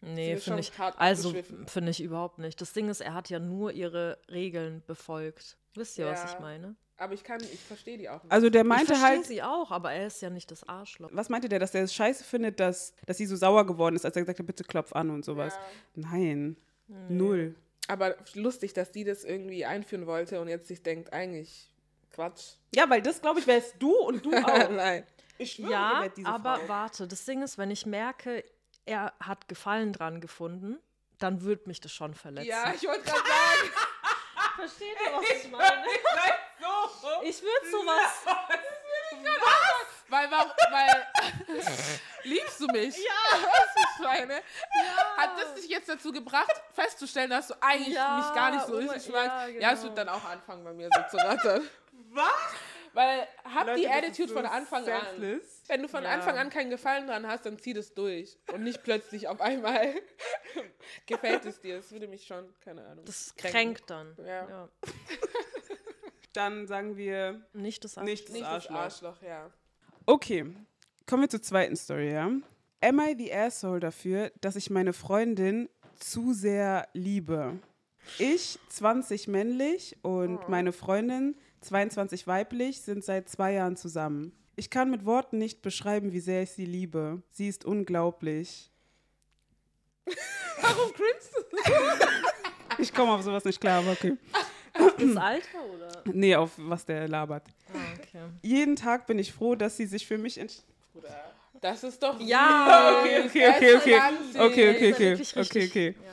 [0.00, 0.78] Nee, finde schon ich.
[0.78, 1.34] hart Also
[1.66, 2.60] finde ich überhaupt nicht.
[2.60, 5.56] Das Ding ist, er hat ja nur ihre Regeln befolgt.
[5.74, 6.30] Wisst ihr, was Ja.
[6.34, 6.74] ich meine?
[6.96, 8.30] Aber ich kann, ich verstehe die auch nicht.
[8.32, 11.10] Also der ich meinte verstehe halt, sie auch, aber er ist ja nicht das Arschloch.
[11.12, 14.04] was meinte der, dass er es scheiße findet, dass, dass sie so sauer geworden ist,
[14.04, 15.54] als er gesagt hat, bitte klopf an und sowas.
[15.96, 16.02] Ja.
[16.12, 16.56] Nein.
[17.08, 17.54] Null.
[17.88, 21.70] Aber lustig, dass die das irgendwie einführen wollte und jetzt sich denkt, eigentlich
[22.12, 22.52] Quatsch.
[22.74, 24.70] Ja, weil das, glaube ich, wärst du und du auch.
[24.70, 25.04] Nein.
[25.36, 26.68] Ich schwöre, Ja, aber Frau.
[26.68, 28.44] warte, das Ding ist, wenn ich merke,
[28.86, 30.78] er hat Gefallen dran gefunden,
[31.18, 32.48] dann würde mich das schon verletzen.
[32.48, 33.72] Ja, ich wollte gerade sagen.
[34.56, 35.84] versteht ihr, was ich meine?
[37.22, 38.12] Ich würde sowas.
[40.08, 41.06] Weil, warum, weil,
[42.24, 42.96] liebst du mich?
[42.96, 43.10] Ja.
[43.32, 44.42] Was ich meine?
[45.16, 48.74] Hat das dich jetzt dazu gebracht, festzustellen, dass du eigentlich Ja, mich gar nicht so
[48.74, 49.54] oh richtig mein- magst?
[49.54, 49.82] ja, Ja, es genau.
[49.96, 51.68] wird dann auch anfangen bei mir so zu rattern.
[52.10, 52.26] Was?
[52.94, 55.04] Weil, hab Leute, die Attitude so von Anfang an.
[55.18, 55.62] senseless.
[55.66, 56.10] Wenn du von Ja.
[56.10, 58.38] Anfang an keinen Gefallen dran hast, dann zieh das durch.
[58.52, 59.94] Und nicht plötzlich auf einmal
[61.06, 61.76] gefällt es dir.
[61.76, 63.04] Das würde mich schon, keine Ahnung.
[63.04, 63.52] Das kränken.
[63.84, 64.16] kränkt dann.
[64.24, 64.48] Ja.
[64.48, 64.68] Ja.
[66.32, 68.12] Dann sagen wir Nicht das Arschloch.
[68.12, 68.74] nicht das Arschloch.
[68.76, 69.50] Arschloch, ja.
[70.06, 70.52] Okay,
[71.06, 72.28] kommen wir zur zweiten Story, ja?
[72.80, 75.68] Am I the asshole dafür, dass ich meine Freundin
[76.00, 77.58] zu sehr liebe?
[78.18, 84.32] Ich, 20 männlich und meine Freundin, 22 weiblich, sind seit zwei Jahren zusammen.
[84.56, 87.22] Ich kann mit Worten nicht beschreiben, wie sehr ich sie liebe.
[87.30, 88.70] Sie ist unglaublich.
[90.60, 92.82] Warum grinst du?
[92.82, 94.16] Ich komme auf sowas nicht klar, aber okay.
[94.72, 96.02] Das Alter, oder?
[96.12, 97.46] Nee, auf was der labert.
[97.72, 98.24] Ah, okay.
[98.42, 100.66] Jeden Tag bin ich froh, dass sie sich für mich entschieden
[101.60, 103.76] Das ist doch Ja, okay, okay, okay.
[103.76, 104.90] Okay, okay, okay.
[104.90, 105.94] wirklich Okay, richtig- okay.
[106.04, 106.10] Ja.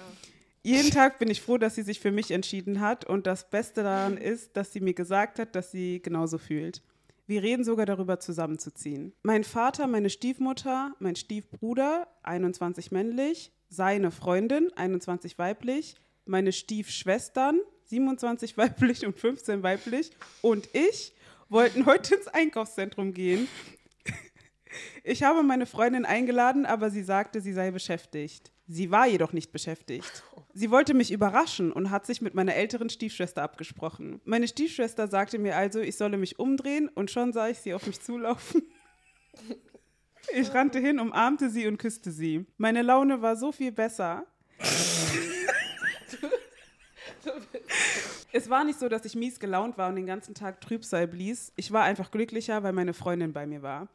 [0.64, 3.82] Jeden Tag bin ich froh, dass sie sich für mich entschieden hat und das Beste
[3.82, 6.84] daran ist, dass sie mir gesagt hat, dass sie genauso fühlt.
[7.26, 9.14] Wir reden sogar darüber, zusammenzuziehen.
[9.24, 15.96] Mein Vater, meine Stiefmutter, mein Stiefbruder, 21 männlich, seine Freundin, 21 weiblich,
[16.26, 21.14] meine Stiefschwestern, 27 weiblich und 15 weiblich und ich
[21.50, 23.48] wollten heute ins Einkaufszentrum gehen.
[25.04, 28.52] Ich habe meine Freundin eingeladen, aber sie sagte, sie sei beschäftigt.
[28.74, 30.24] Sie war jedoch nicht beschäftigt.
[30.54, 34.22] Sie wollte mich überraschen und hat sich mit meiner älteren Stiefschwester abgesprochen.
[34.24, 37.86] Meine Stiefschwester sagte mir also, ich solle mich umdrehen und schon sah ich sie auf
[37.86, 38.64] mich zulaufen.
[40.36, 42.46] Ich rannte hin, umarmte sie und küsste sie.
[42.58, 44.26] Meine Laune war so viel besser.
[48.32, 51.52] Es war nicht so, dass ich mies gelaunt war und den ganzen Tag Trübsal blies.
[51.58, 53.90] Ich war einfach glücklicher, weil meine Freundin bei mir war.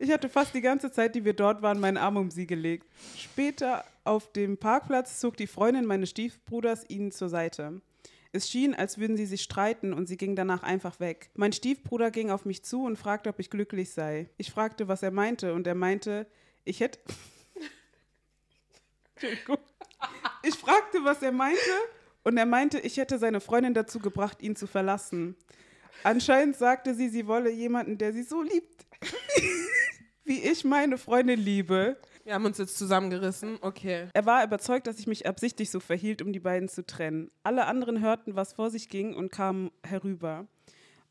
[0.00, 2.86] Ich hatte fast die ganze Zeit, die wir dort waren, meinen Arm um sie gelegt.
[3.16, 7.82] Später auf dem Parkplatz zog die Freundin meines Stiefbruders ihnen zur Seite.
[8.30, 11.30] Es schien, als würden sie sich streiten und sie ging danach einfach weg.
[11.34, 14.30] Mein Stiefbruder ging auf mich zu und fragte, ob ich glücklich sei.
[14.36, 16.26] Ich fragte, was er meinte und er meinte,
[16.64, 17.00] ich hätte...
[20.44, 21.58] ich fragte, was er meinte
[22.22, 25.34] und er meinte, ich hätte seine Freundin dazu gebracht, ihn zu verlassen.
[26.04, 28.86] Anscheinend sagte sie, sie wolle jemanden, der sie so liebt
[30.28, 31.96] wie ich meine Freundin liebe.
[32.24, 34.08] Wir haben uns jetzt zusammengerissen, okay.
[34.12, 37.30] Er war überzeugt, dass ich mich absichtlich so verhielt, um die beiden zu trennen.
[37.42, 40.46] Alle anderen hörten, was vor sich ging und kamen herüber.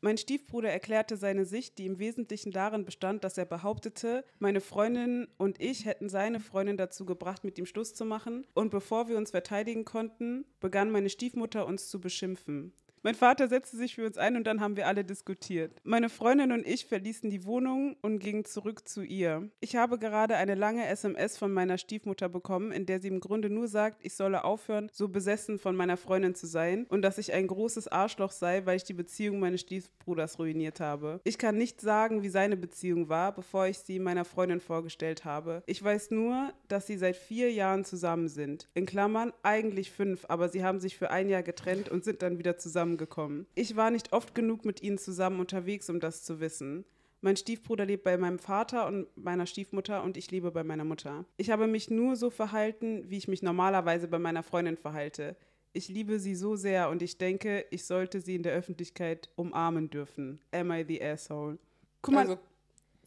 [0.00, 5.26] Mein Stiefbruder erklärte seine Sicht, die im Wesentlichen darin bestand, dass er behauptete, meine Freundin
[5.38, 8.46] und ich hätten seine Freundin dazu gebracht, mit ihm Schluss zu machen.
[8.54, 12.72] Und bevor wir uns verteidigen konnten, begann meine Stiefmutter uns zu beschimpfen.
[13.02, 15.72] Mein Vater setzte sich für uns ein und dann haben wir alle diskutiert.
[15.84, 19.48] Meine Freundin und ich verließen die Wohnung und gingen zurück zu ihr.
[19.60, 23.50] Ich habe gerade eine lange SMS von meiner Stiefmutter bekommen, in der sie im Grunde
[23.50, 27.32] nur sagt, ich solle aufhören, so besessen von meiner Freundin zu sein und dass ich
[27.32, 31.20] ein großes Arschloch sei, weil ich die Beziehung meines Stiefbruders ruiniert habe.
[31.24, 35.62] Ich kann nicht sagen, wie seine Beziehung war, bevor ich sie meiner Freundin vorgestellt habe.
[35.66, 38.68] Ich weiß nur, dass sie seit vier Jahren zusammen sind.
[38.74, 42.38] In Klammern eigentlich fünf, aber sie haben sich für ein Jahr getrennt und sind dann
[42.38, 43.46] wieder zusammen zusammengekommen.
[43.54, 46.84] Ich war nicht oft genug mit ihnen zusammen unterwegs, um das zu wissen.
[47.20, 51.24] Mein Stiefbruder lebt bei meinem Vater und meiner Stiefmutter und ich lebe bei meiner Mutter.
[51.36, 55.36] Ich habe mich nur so verhalten, wie ich mich normalerweise bei meiner Freundin verhalte.
[55.72, 59.90] Ich liebe sie so sehr und ich denke, ich sollte sie in der Öffentlichkeit umarmen
[59.90, 60.40] dürfen.
[60.52, 61.58] Am I the asshole?
[62.02, 62.20] Guck mal.
[62.20, 62.38] Also,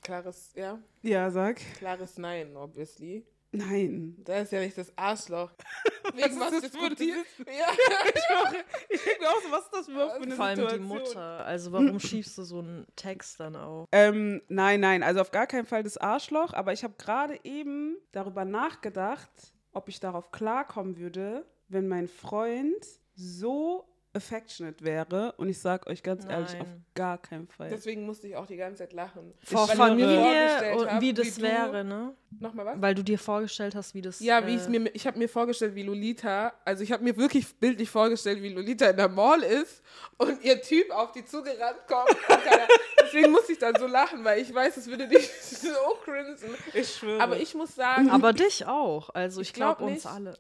[0.02, 0.78] klares, ja?
[1.02, 1.62] Ja, sag.
[1.78, 3.24] Klares Nein, obviously.
[3.54, 4.16] Nein.
[4.24, 5.52] Das ist ja nicht das Arschloch.
[6.14, 7.26] Wegen was, was diskutiert.
[7.40, 7.68] Ja.
[8.90, 10.82] ich denke mir auch so, was ist das überhaupt für eine Vor allem Situation?
[10.82, 11.46] die Mutter.
[11.46, 13.90] Also warum schiebst du so einen Text dann auf?
[13.92, 17.98] Ähm, nein, nein, also auf gar keinen Fall das Arschloch, aber ich habe gerade eben
[18.14, 22.86] darüber nachgedacht, ob ich darauf klarkommen würde, wenn mein Freund
[23.16, 26.32] so affectionate wäre und ich sag euch ganz Nein.
[26.44, 27.70] ehrlich, auf gar keinen Fall.
[27.70, 29.34] Deswegen musste ich auch die ganze Zeit lachen.
[29.44, 32.16] Vor Weil ich mir Familie vorgestellt und hab, wie das du- wäre, ne?
[32.40, 32.82] Nochmal was?
[32.82, 35.30] Weil du dir vorgestellt hast, wie das Ja, wie äh, ich mir, ich habe mir
[35.30, 39.44] vorgestellt, wie Lolita, also ich habe mir wirklich bildlich vorgestellt, wie Lolita in der Mall
[39.44, 39.82] ist
[40.18, 42.10] und ihr Typ auf die zugerannt kommt.
[43.04, 45.68] Deswegen muss ich dann so lachen, weil ich weiß, es würde dich so
[46.04, 46.50] crinsen.
[46.74, 47.22] ich schwöre.
[47.22, 49.10] Aber ich muss sagen, Aber dich auch.
[49.10, 50.14] Also ich, Ich glaub glaube uns nicht.
[50.14, 50.38] alle.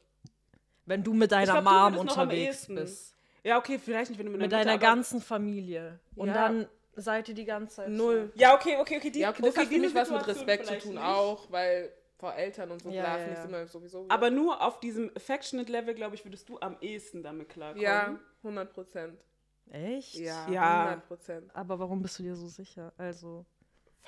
[0.85, 3.10] Wenn du mit deiner glaub, Mom unterwegs bist.
[3.43, 5.99] Ja, okay, vielleicht nicht, wenn du mit, Mit deiner Mutter, ganzen Familie.
[6.15, 6.33] Und Ja.
[6.33, 8.31] dann seid ihr die ganze Zeit null.
[8.35, 9.09] Ja, okay, okay, okay.
[9.11, 11.03] Die, Ja, okay, das hat für mich was mit Respekt zu tun nicht.
[11.03, 13.43] auch, weil vor Eltern und so Ja, klar, ja, ja.
[13.45, 14.05] immer sowieso.
[14.09, 17.81] Aber nur auf diesem affectionate Level, glaube ich, würdest du am ehesten damit klarkommen.
[17.83, 19.19] ja, 100 Prozent.
[19.65, 19.71] so.
[19.73, 20.15] Echt?
[20.15, 20.83] Ja, Ja.
[20.89, 21.55] 100 Prozent.
[21.55, 22.93] Aber warum bist du dir so sicher?
[22.97, 23.45] Also.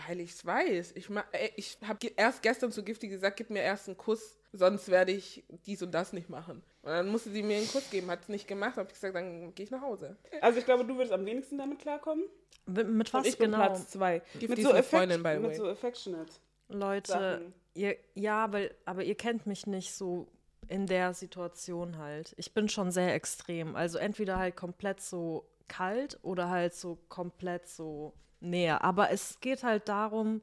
[0.08, 0.94] Weil ich es weiß.
[0.96, 1.08] Ich,
[1.56, 5.44] ich habe erst gestern zu Gifty gesagt, gib mir erst einen Kuss, sonst werde ich
[5.68, 6.64] dies und das nicht machen.
[6.84, 9.16] Und dann musste sie mir einen Kuss geben, hat es nicht gemacht, habe ich gesagt,
[9.16, 10.18] dann gehe ich nach Hause.
[10.42, 12.26] Also ich glaube, du würdest am wenigsten damit klarkommen.
[12.66, 13.66] Mit, mit Und was ich bin genau?
[13.66, 14.22] Platz zwei.
[14.40, 16.32] Gifty Mit so, Freundin, by the mit so affectionate
[16.68, 17.54] Leute, Sachen.
[17.74, 20.28] ihr, ja, weil, aber ihr kennt mich nicht so
[20.68, 22.34] in der Situation halt.
[22.38, 23.76] Ich bin schon sehr extrem.
[23.76, 28.84] Also entweder halt komplett so kalt oder halt so komplett so näher.
[28.84, 30.42] Aber es geht halt darum,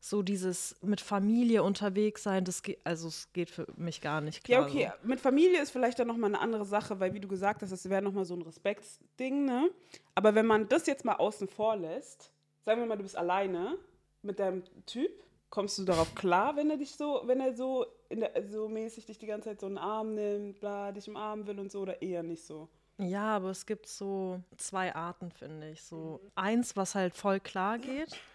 [0.00, 4.48] so dieses mit Familie unterwegs sein, das geht, also es geht für mich gar nicht
[4.48, 4.68] Ja, klar.
[4.70, 4.92] okay.
[5.04, 7.88] Mit Familie ist vielleicht dann nochmal eine andere Sache, weil wie du gesagt hast, das
[7.88, 9.70] wäre nochmal so ein Respektsding, ne?
[10.14, 12.32] Aber wenn man das jetzt mal außen vor lässt,
[12.64, 13.76] sagen wir mal, du bist alleine
[14.22, 15.10] mit deinem Typ,
[15.50, 19.04] kommst du darauf klar, wenn er dich so, wenn er so, in der, so mäßig
[19.04, 22.00] dich die ganze Zeit so einen Arm nimmt, bla, dich umarmen will und so, oder
[22.00, 22.68] eher nicht so?
[22.98, 23.04] So.
[23.04, 25.82] Ja, aber es gibt so zwei Arten, finde ich.
[25.82, 28.08] So eins, was halt voll klar geht.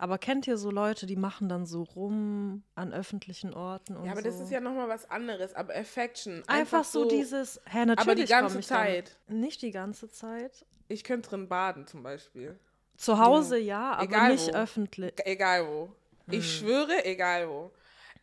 [0.00, 4.12] Aber kennt ihr so Leute, die machen dann so rum an öffentlichen Orten und Ja,
[4.12, 4.28] aber so?
[4.28, 5.54] das ist ja nochmal was anderes.
[5.54, 6.42] Aber Affection.
[6.46, 8.62] Einfach, so, dieses, hä, natürlich aber die ganze dann.
[8.62, 9.18] Zeit.
[9.28, 10.64] Nicht die ganze Zeit.
[10.88, 12.58] Ich könnte drin baden zum Beispiel.
[12.96, 14.56] Zu Hause ja, aber Egal nicht wo.
[14.56, 15.12] öffentlich.
[15.26, 15.92] Egal wo.
[16.30, 17.70] Ich schwöre, egal wo.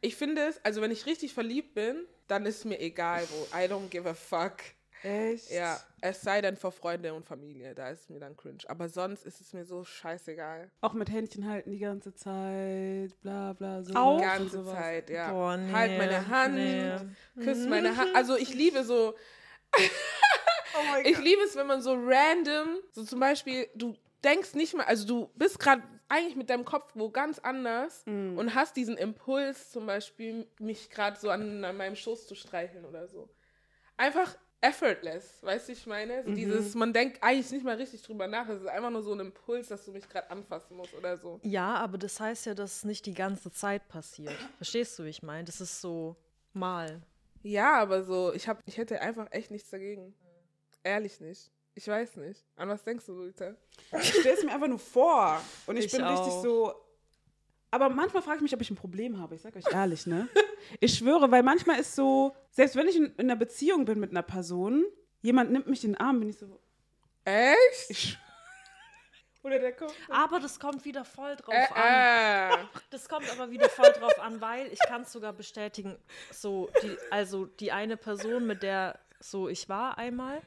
[0.01, 3.55] Ich finde es, also wenn ich richtig verliebt bin, dann ist mir egal wo.
[3.55, 4.57] I don't give a fuck.
[5.03, 5.51] Echt?
[5.51, 8.57] Ja, es sei denn vor Freunde und Familie, da ist es mir dann cringe.
[8.67, 10.69] Aber sonst ist es mir so scheißegal.
[10.81, 13.93] Auch mit Händchen halten die ganze Zeit, bla bla so.
[13.93, 14.17] Auch?
[14.17, 14.73] Die ganze sowas.
[14.73, 15.31] Zeit, ja.
[15.31, 17.43] Boah, nee, halt meine Hand, nee.
[17.43, 18.15] küsst meine Hand.
[18.15, 19.13] Also ich liebe so,
[19.77, 24.73] Oh mein ich liebe es, wenn man so random, so zum Beispiel, du denkst nicht
[24.75, 28.37] mal, also du bist gerade eigentlich mit deinem Kopf wo ganz anders Mhm.
[28.37, 32.85] und hast diesen Impuls, zum Beispiel mich gerade so an, an meinem Schoß zu streicheln
[32.85, 33.29] oder so.
[33.97, 36.23] Einfach effortless, weißt du, ich meine?
[36.23, 39.13] So dieses, man denkt eigentlich nicht mal richtig drüber nach, es ist einfach nur so
[39.13, 41.39] ein Impuls, dass du mich gerade anfassen musst oder so.
[41.43, 44.35] Ja, aber das heißt ja, dass es nicht die ganze Zeit passiert.
[44.57, 45.45] Verstehst du, wie ich meine?
[45.45, 46.15] Das ist so
[46.53, 47.01] mal.
[47.43, 50.13] Ja, aber so, ich, hab, ich hätte einfach echt nichts dagegen.
[50.83, 51.51] Ehrlich nicht.
[51.75, 52.43] Ich weiß nicht.
[52.55, 53.53] An was denkst du, Rita?
[53.99, 55.39] Ich stelle es mir einfach nur vor.
[55.67, 56.41] Und ich, Ich bin richtig auch.
[56.43, 56.73] so.
[57.69, 59.35] Aber manchmal frage ich mich, ob ich ein Problem habe.
[59.35, 60.27] Ich sage euch ehrlich, ne?
[60.79, 64.11] Ich schwöre, weil manchmal ist so, selbst wenn ich in, in einer Beziehung bin mit
[64.11, 64.85] einer Person,
[65.21, 66.59] jemand nimmt mich in den Arm, bin ich so.
[67.25, 67.89] Echt?
[67.89, 68.17] Ich,
[69.43, 69.93] oder der kommt.
[70.09, 72.59] Aber das kommt wieder voll drauf Äh, an.
[72.59, 72.63] äh.
[72.89, 75.97] Das kommt aber wieder voll drauf an, weil ich kann es sogar bestätigen,
[76.31, 80.41] so die, also die eine Person, mit der so ich war einmal,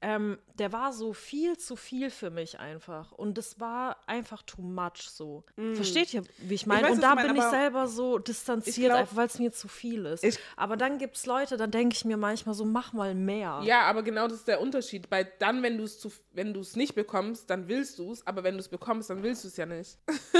[0.00, 3.10] ähm, der war so viel zu viel für mich einfach.
[3.12, 5.42] Und das war einfach too much so.
[5.74, 6.88] Versteht ihr, wie ich meine?
[6.92, 9.66] Und da du meinst, bin ich selber so distanziert, glaub- einfach weil es mir zu
[9.66, 10.22] viel ist.
[10.22, 13.60] Ich- aber dann gibt es Leute, dann denke ich mir manchmal so, mach mal mehr.
[13.64, 15.10] Ja, aber genau das ist der Unterschied.
[15.10, 18.24] Weil dann, wenn du es zu, wenn du es nicht bekommst, dann willst du es,
[18.26, 19.98] aber wenn du es bekommst, dann willst du es ja nicht.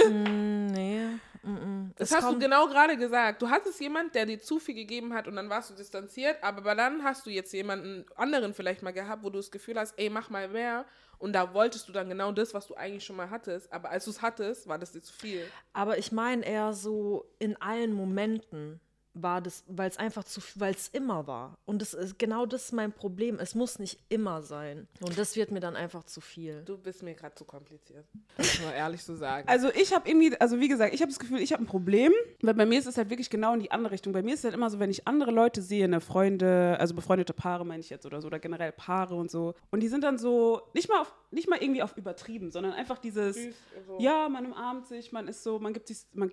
[0.08, 1.02] Nee.
[1.42, 1.90] Mm -mm.
[1.96, 3.42] Das hast du genau gerade gesagt.
[3.42, 6.74] Du hattest jemand, der dir zu viel gegeben hat und dann warst du distanziert, aber
[6.74, 10.10] dann hast du jetzt jemanden anderen vielleicht mal gehabt, wo du das Gefühl hast, ey,
[10.10, 10.84] mach mal mehr.
[11.18, 13.72] Und da wolltest du dann genau das, was du eigentlich schon mal hattest.
[13.72, 15.44] Aber als du es hattest, war das dir zu viel.
[15.72, 18.80] Aber ich meine eher so in allen Momenten
[19.22, 21.56] war das, weil es einfach zu, weil es immer war.
[21.64, 23.38] Und das ist genau das ist mein Problem.
[23.38, 24.88] Es muss nicht immer sein.
[25.00, 26.62] Und das wird mir dann einfach zu viel.
[26.64, 28.04] Du bist mir gerade zu kompliziert.
[28.36, 29.48] Mal ehrlich so sagen.
[29.48, 32.12] Also ich habe irgendwie, also wie gesagt, ich habe das Gefühl, ich habe ein Problem,
[32.42, 34.12] weil bei mir ist es halt wirklich genau in die andere Richtung.
[34.12, 36.94] Bei mir ist es halt immer so, wenn ich andere Leute sehe, ne, Freunde, also
[36.94, 40.04] befreundete Paare meine ich jetzt oder so, oder generell Paare und so, und die sind
[40.04, 43.54] dann so, nicht mal, auf, nicht mal irgendwie auf übertrieben, sondern einfach dieses, Süß,
[43.86, 43.98] so.
[44.00, 46.32] ja, man umarmt sich, man ist so, man gibt sich, man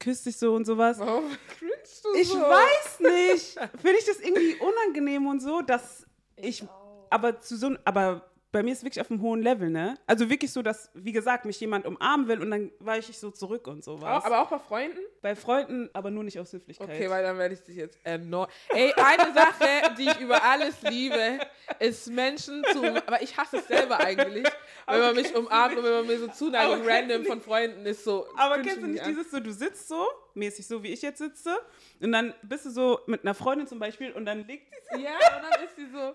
[0.00, 0.98] küsst sich so und sowas.
[0.98, 1.24] Warum
[1.58, 2.38] cringst du Ich so?
[2.40, 3.58] weiß nicht.
[3.80, 6.64] Finde ich das irgendwie unangenehm und so, dass ich,
[7.10, 9.98] aber zu so, aber bei mir ist es wirklich auf einem hohen Level, ne?
[10.06, 13.32] Also wirklich so, dass, wie gesagt, mich jemand umarmen will und dann weiche ich so
[13.32, 14.22] zurück und sowas.
[14.22, 15.00] Auch, aber auch bei Freunden?
[15.22, 16.88] bei Freunden, aber nur nicht aus Höflichkeit.
[16.88, 18.48] Okay, weil dann werde ich dich jetzt erneut.
[18.68, 21.40] Ey, eine Sache, die ich über alles liebe,
[21.80, 22.84] ist Menschen zu.
[23.06, 24.46] Aber ich hasse es selber eigentlich.
[24.86, 28.04] Wenn man mich umarmt und wenn man mir so Zuneigung Aber random von Freunden ist
[28.04, 28.26] so.
[28.36, 31.56] aber kennst du nicht dieses so, du sitzt so, mäßig so, wie ich jetzt sitze,
[32.00, 35.14] und dann bist du so mit einer Freundin zum Beispiel und dann legt sie Ja,
[35.14, 36.14] und dann ist sie so.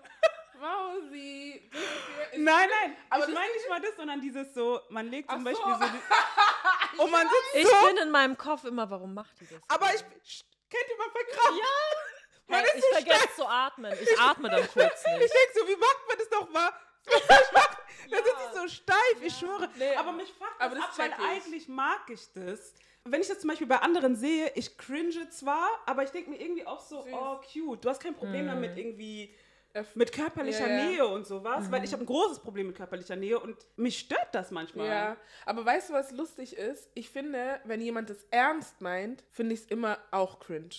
[0.60, 1.70] Mausi.
[2.36, 5.44] Nein, nein, Aber ich meine nicht mal das, sondern dieses so, man legt zum Ach
[5.44, 5.78] Beispiel so.
[5.80, 9.46] so, die, und man sitzt Ich so, bin in meinem Kopf immer, warum macht die
[9.46, 9.58] das?
[9.68, 10.00] aber ich,
[10.68, 11.60] kennt ihr mal verkrampft?
[11.60, 11.66] Ja.
[12.48, 13.92] Man Hey, ist ich so vergesse zu atmen.
[14.00, 15.34] Ich atme dann kurz Ich nicht.
[15.34, 16.70] denke so, wie macht man das doch mal?
[17.06, 19.68] Ich da sitze ich so steif, ich schwöre.
[19.76, 21.42] Nee, aber mich fuckt aber das das ab, weil ich.
[21.44, 22.74] eigentlich mag ich das.
[23.04, 26.40] Wenn ich das zum Beispiel bei anderen sehe, ich cringe zwar, aber ich denke mir
[26.40, 27.12] irgendwie auch so, Süß.
[27.14, 29.34] oh cute, du hast kein Problem damit irgendwie
[29.94, 30.84] mit körperlicher Ja, ja.
[30.84, 34.28] Nähe und sowas, weil ich habe ein großes Problem mit körperlicher Nähe und mich stört
[34.32, 34.86] das manchmal.
[34.86, 36.90] Ja, aber weißt du, was lustig ist?
[36.94, 40.70] Ich finde, wenn jemand das ernst meint, finde ich es immer auch cringe.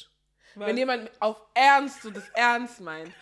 [0.55, 3.11] Wenn jemand auf Ernst so das ernst meint.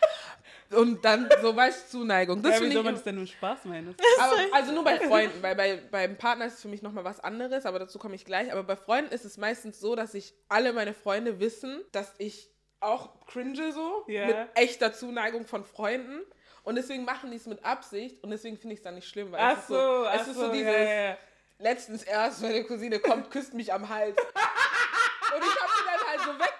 [0.71, 2.41] Und dann so, weißt Zuneigung.
[2.43, 3.59] Das ja, wie finde soll ich man das denn nur Spaß?
[3.65, 7.19] Aber, also nur bei Freunden, weil bei, beim Partner ist es für mich nochmal was
[7.19, 8.51] anderes, aber dazu komme ich gleich.
[8.51, 12.51] Aber bei Freunden ist es meistens so, dass ich alle meine Freunde wissen, dass ich
[12.79, 14.25] auch cringe so Ja.
[14.27, 16.21] mit echter Zuneigung von Freunden.
[16.63, 19.31] Und deswegen machen die es mit Absicht und deswegen finde ich es dann nicht schlimm,
[19.31, 21.17] weil es Ach ist so, so, es ist so so, dieses, ja, ja.
[21.57, 24.15] letztens erst, meine Cousine kommt, küsst mich am Hals.
[25.35, 25.71] Und ich habe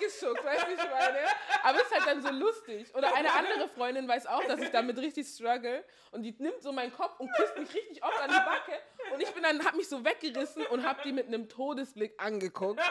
[0.10, 1.18] weggeschuckt, weißt du, ich meine?
[1.64, 2.94] Aber es ist halt dann so lustig.
[2.96, 5.84] Oder eine andere Freundin weiß auch, dass ich damit richtig struggle.
[6.12, 8.80] Und die nimmt so meinen Kopf und küsst mich richtig oft an die Backe.
[9.14, 12.82] Und ich bin dann, hab mich so weggerissen und hab die mit einem Todesblick angeguckt.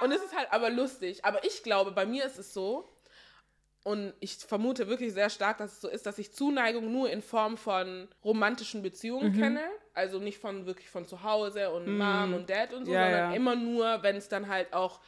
[0.00, 1.24] Und es ist halt aber lustig.
[1.24, 2.88] Aber ich glaube, bei mir ist es so,
[3.84, 7.22] und ich vermute wirklich sehr stark, dass es so ist, dass ich Zuneigung nur in
[7.22, 9.40] Form von romantischen Beziehungen Mhm.
[9.40, 9.62] kenne.
[9.94, 13.30] Also nicht von wirklich von zu Hause und Mom und Dad und so, Ja, sondern
[13.30, 13.36] ja.
[13.36, 15.00] immer nur, wenn es dann halt auch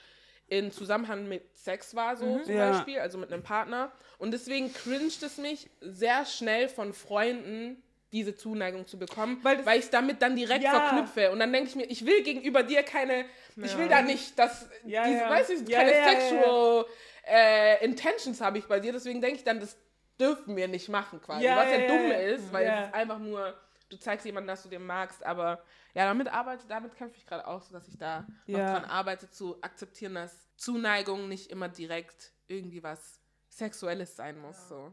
[0.50, 2.58] in Zusammenhang mit Sex war, so zum Mhm.
[2.58, 2.70] Ja.
[2.72, 3.90] Beispiel, also mit einem Partner.
[4.18, 7.82] Und deswegen cringed es mich sehr schnell von Freunden,
[8.12, 10.72] diese Zuneigung zu bekommen, Weil weil, ich es damit dann direkt Ja.
[10.80, 11.30] verknüpfe.
[11.30, 13.24] Und dann denke ich mir, ich will gegenüber dir keine,
[13.56, 15.30] ich will da nicht, dass, Ja, diese, ja.
[15.30, 16.20] weißt du, Ja, keine ja, ja, ja.
[16.20, 16.84] sexual
[17.32, 18.92] Äh, Intentions habe ich bei dir.
[18.92, 19.76] Deswegen denke ich dann, das
[20.18, 21.44] dürfen wir nicht machen quasi.
[21.44, 22.16] Ja, Was ja, ja, ja, dumm ja.
[22.18, 22.86] ist, weil Ja.
[22.88, 23.54] es einfach nur,
[23.90, 25.24] du zeigst jemandem, dass du den magst.
[25.24, 25.62] Aber
[25.94, 28.78] ja, damit arbeite, damit kämpfe ich gerade auch so, dass ich da noch Ja.
[28.78, 34.68] dran arbeite, zu akzeptieren, dass Zuneigung nicht immer direkt irgendwie was Sexuelles sein muss.
[34.68, 34.92] So.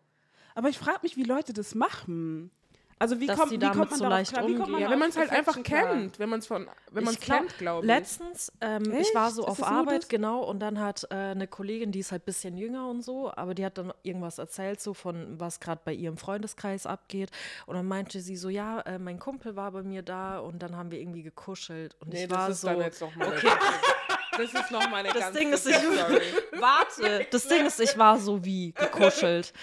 [0.56, 2.52] Aber ich frage mich, wie Leute das machen.
[3.00, 4.48] Also wie kommt, die wie damit kommt man so leicht klar?
[4.48, 4.84] Wie kommt man umgehen.
[4.86, 5.88] Ja, wenn man es halt einfach klar?
[5.94, 7.88] kennt, wenn man es von, wenn man es kennt, glaube ich.
[7.88, 10.08] Letztens, ähm, ich war so Ist auf Arbeit, das?
[10.10, 13.32] genau, und dann hat äh, eine Kollegin, die ist halt ein bisschen jünger und so,
[13.36, 17.30] aber die hat dann irgendwas erzählt, so von was gerade bei ihrem Freundeskreis abgeht.
[17.68, 20.76] Und dann meinte sie so, ja, äh, mein Kumpel war bei mir da und dann
[20.76, 21.96] haben wir irgendwie gekuschelt.
[22.00, 23.48] Und Nee, ich das war ist so, dann jetzt noch mal okay.
[24.38, 25.76] Das ist noch mal eine Das ganz Ding ist, ich-.
[26.60, 29.54] Warte, das Ding ist, ich war so wie gekuschelt.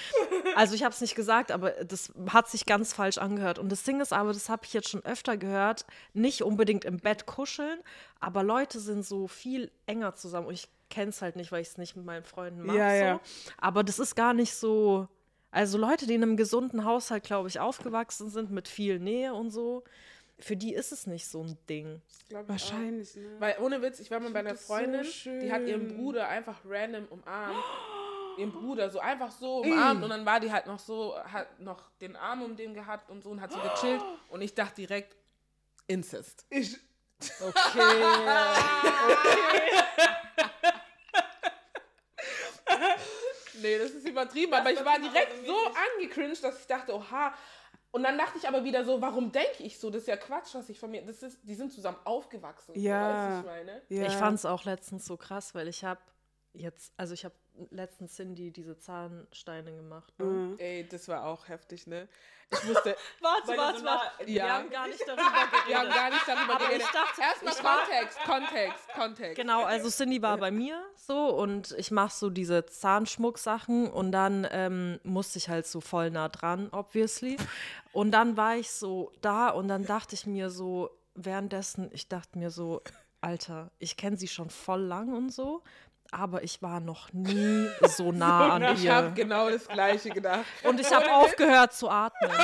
[0.57, 3.59] Also ich habe es nicht gesagt, aber das hat sich ganz falsch angehört.
[3.59, 6.99] Und das Ding ist aber, das habe ich jetzt schon öfter gehört, nicht unbedingt im
[6.99, 7.81] Bett kuscheln,
[8.21, 10.49] aber Leute sind so viel enger zusammen.
[10.49, 12.79] Und ich kenne es halt nicht, weil ich es nicht mit meinen Freunden mache.
[12.79, 13.05] Ja, so.
[13.05, 13.21] ja.
[13.59, 15.09] Aber das ist gar nicht so.
[15.51, 19.51] Also Leute, die in einem gesunden Haushalt, glaube ich, aufgewachsen sind mit viel Nähe und
[19.51, 19.85] so,
[20.45, 22.03] für die ist es nicht so ein Ding.
[22.29, 22.37] Ich.
[22.47, 23.37] Wahrscheinlich, ne?
[23.39, 25.07] Weil ohne Witz, ich war mal bei einer das so Freundin,
[25.41, 25.97] die hat ihren.
[25.97, 27.57] Bruder einfach random umarmt.
[28.37, 31.89] Ihren Bruder so einfach so umarmt und dann war die halt noch so, hat noch
[32.01, 35.17] den Arm um den gehabt und so und hat so gechillt und ich dachte direkt,
[35.87, 36.45] Incest.
[36.51, 36.77] Ich,
[37.41, 37.55] Okay.
[43.63, 45.57] Nee, das ist übertrieben, aber ich war direkt so
[45.97, 47.33] angecringed, dass ich dachte, oha.
[47.95, 49.89] Und dann dachte ich aber wieder so, warum denke ich so?
[49.89, 51.03] Das ist ja Quatsch, was ich von mir.
[51.03, 52.73] Das ist, die sind zusammen aufgewachsen.
[52.75, 53.41] Ja.
[53.41, 53.83] So, weißt ich meine?
[53.89, 54.07] ja.
[54.09, 56.01] Ich fand es auch letztens so krass, weil ich habe
[56.55, 57.35] jetzt, also ich habe
[57.71, 60.13] letztens Cindy diese Zahnsteine gemacht.
[60.19, 60.25] Ne?
[60.25, 60.55] Mhm.
[60.59, 62.09] Ey, das war auch heftig, ne?
[62.51, 62.97] Ich musste.
[63.21, 63.85] Warte, warte, so warte.
[63.85, 64.49] nah- Wir Ja.
[64.59, 65.69] haben gar nicht darüber geredet.
[65.69, 66.89] Wir haben gar nicht darüber Aber ich geredet.
[66.95, 69.37] dachte, Erstmal ich war- Kontext, Kontext, Kontext.
[69.37, 74.47] Genau, also Cindy war bei mir so und ich mache so diese Zahnschmucksachen und dann
[74.51, 77.37] ähm, musste ich halt so voll nah dran, obviously.
[77.93, 82.39] Und dann war ich so da und dann dachte ich mir so, währenddessen, ich dachte
[82.39, 82.83] mir so,
[83.21, 85.63] Alter, ich kenne sie schon voll lang und so,
[86.11, 89.13] aber ich war noch nie so nah an Ich habe ihr.
[89.15, 90.45] genau das Gleiche gedacht.
[90.63, 92.31] Und ich habe aufgehört zu atmen.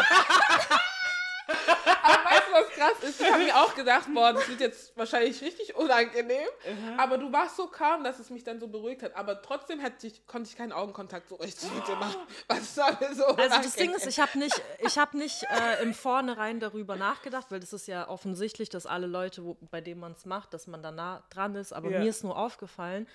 [2.03, 3.20] Aber weißt du, was krass ist?
[3.20, 6.49] Ich habe mir auch gedacht, boah, das wird jetzt wahrscheinlich richtig unangenehm.
[6.96, 9.16] Aber du warst so calm, dass es mich dann so beruhigt hat.
[9.16, 12.16] Aber trotzdem ich, konnte ich keinen Augenkontakt so richtig mit dir machen.
[12.49, 13.96] Was soll mir so Also das Ding unangenehm?
[13.96, 17.87] ist, ich habe nicht, ich habe nicht äh, im Vornherein darüber nachgedacht, weil das ist
[17.88, 21.23] ja offensichtlich, dass alle Leute, wo, bei denen man es macht, dass man da nah
[21.31, 21.73] dran ist.
[21.73, 21.99] Aber Ja.
[22.01, 23.09] mir ist nur aufgefallen,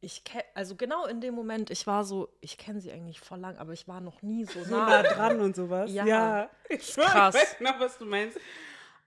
[0.00, 3.38] ich ke- also genau in dem Moment, ich war so, ich kenne sie eigentlich voll
[3.38, 4.88] lang, aber ich war noch nie so so nah.
[4.88, 5.90] nah dran und sowas.
[5.92, 6.48] Ja.
[6.68, 7.34] Ich, schwör, Krass.
[7.34, 8.38] ich weiß genau, was du meinst.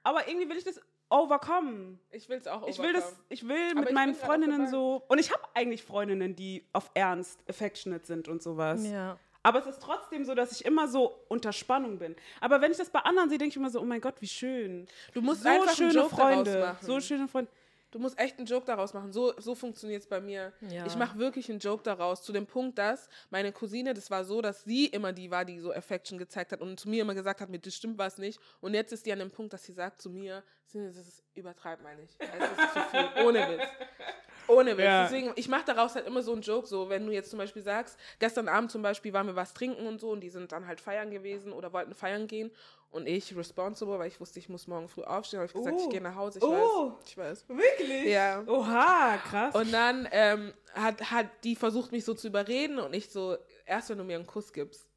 [0.03, 0.79] Aber irgendwie will ich das
[1.09, 1.99] overkommen.
[2.11, 5.03] Ich will es auch Ich will das, ich will Aber mit ich meinen Freundinnen so.
[5.07, 8.85] Und ich habe eigentlich Freundinnen, die auf Ernst affectionate sind und sowas.
[8.85, 9.17] Ja.
[9.45, 12.15] Aber es ist trotzdem so, dass ich immer so unter Spannung bin.
[12.39, 14.27] Aber wenn ich das bei anderen sehe, denke ich immer so, oh mein Gott, wie
[14.27, 14.87] schön.
[15.13, 16.77] Du musst So einfach einen schöne Freunde.
[16.81, 17.51] So schöne Freunde.
[17.93, 19.13] Du musst echt einen Joke daraus machen.
[19.13, 20.51] So, so funktioniert es bei mir.
[20.61, 20.83] Ja.
[20.87, 22.23] Ich mache wirklich einen Joke daraus.
[22.23, 25.59] Zu dem Punkt, dass meine Cousine, das war so, dass sie immer die war, die
[25.59, 28.39] so Affection gezeigt hat und zu mir immer gesagt hat, mit das stimmt was nicht.
[28.61, 31.23] Und jetzt ist die an dem Punkt, dass sie sagt zu mir, "Sinne, das ist
[31.35, 32.19] übertreib mal nicht.
[32.19, 33.25] Also, das ist zu viel.
[33.27, 33.63] Ohne Witz.
[34.47, 34.85] Ohne Witz.
[34.85, 35.03] Ja.
[35.03, 37.61] Deswegen, ich mache daraus halt immer so einen Joke, so wenn du jetzt zum Beispiel
[37.61, 40.65] sagst, gestern Abend zum Beispiel waren wir was trinken und so und die sind dann
[40.65, 42.49] halt feiern gewesen oder wollten feiern gehen
[42.93, 45.83] und ich responsible, weil ich wusste, ich muss morgen früh aufstehen, habe ich gesagt, Oh.
[45.83, 46.93] ich gehe nach Hause, ich Oh.
[46.93, 47.49] weiß, ich weiß.
[47.49, 48.05] Wirklich?
[48.05, 48.43] Ja.
[48.47, 49.53] Oha, krass.
[49.55, 53.89] Und dann ähm, hat, hat die versucht, mich so zu überreden und ich so, erst
[53.89, 54.87] wenn du mir einen Kuss gibst.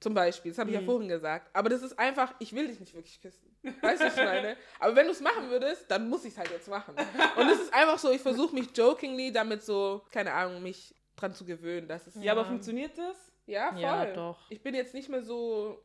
[0.00, 1.48] Zum Beispiel, das habe ich ja vorhin gesagt.
[1.54, 3.56] Aber das ist einfach, ich will dich nicht wirklich küssen.
[3.80, 4.56] Weißt du, was ich meine?
[4.78, 6.94] Aber wenn du es machen würdest, dann muss ich es halt jetzt machen.
[7.36, 11.32] Und es ist einfach so, ich versuche mich jokingly damit so, keine Ahnung, mich dran
[11.32, 12.16] zu gewöhnen, dass es.
[12.16, 13.16] ja, aber funktioniert das?
[13.46, 13.80] Ja, voll.
[13.80, 14.38] Ja, doch.
[14.50, 15.82] Ich bin jetzt nicht mehr so,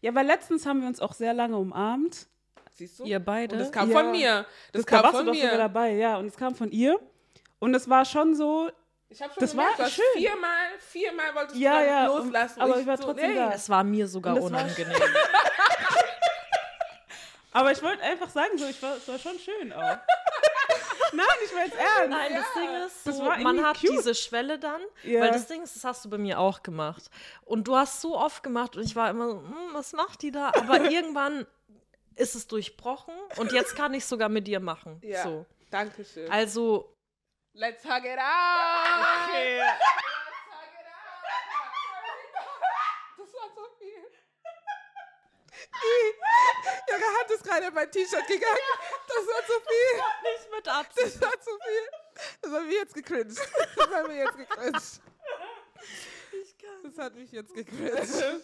[0.00, 2.26] Ja, weil letztens haben wir uns auch sehr lange umarmt.
[2.74, 3.04] siehst du?
[3.04, 3.54] Ihr beide?
[3.54, 3.98] Und das kam Ja.
[4.00, 4.46] von mir.
[4.72, 5.58] Das, Das, kam kam warst von du doch sogar mir.
[5.58, 6.16] dabei, ja.
[6.16, 6.98] Und es kam von ihr.
[7.58, 8.70] Und es war schon so,
[9.10, 10.04] Ich habe schon Das gemerkt, war schön.
[10.14, 12.60] viermal, viermal wolltest du Ja, ja, loslassen.
[12.60, 13.36] aber Und ich war so, trotzdem nee.
[13.36, 13.52] da.
[13.52, 14.96] es war mir sogar Und unangenehm.
[17.52, 19.96] aber ich wollte einfach sagen, so, ich war, es war schon schön auch.
[21.12, 22.08] Nein, ich jetzt ernst.
[22.10, 23.90] Nein, das Ding ist, so, man hat cute.
[23.92, 25.20] diese Schwelle dann, Ja.
[25.20, 27.10] weil das Ding ist, das hast du bei mir auch gemacht.
[27.44, 30.30] Und du hast so oft gemacht und ich war immer so, hm, was macht die
[30.30, 30.48] da?
[30.54, 31.46] Aber irgendwann
[32.16, 35.00] ist es durchbrochen und jetzt kann ich sogar mit dir machen.
[35.02, 35.46] Ja, So.
[35.70, 36.30] danke schön.
[36.30, 36.94] Also,
[37.52, 39.28] Let's hug it out!
[39.28, 39.56] Okay.
[39.58, 39.76] Let's
[40.46, 41.18] hug it out!
[43.18, 44.04] Das war so viel.
[46.88, 48.58] Ihre Hand ist gerade in mein T-Shirt gegangen.
[49.06, 50.32] Das war zu viel.
[50.32, 51.14] Nicht mit Absicht.
[51.16, 51.88] Das war zu viel.
[52.42, 53.38] Das hat mich jetzt gecringed.
[53.76, 55.00] Das hat mich jetzt gecringed.
[56.82, 58.42] Das hat mich jetzt gecringed.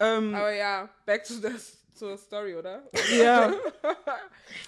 [0.00, 2.82] Ähm, Aber ja, back to this, zur Story, oder?
[3.12, 3.52] ja.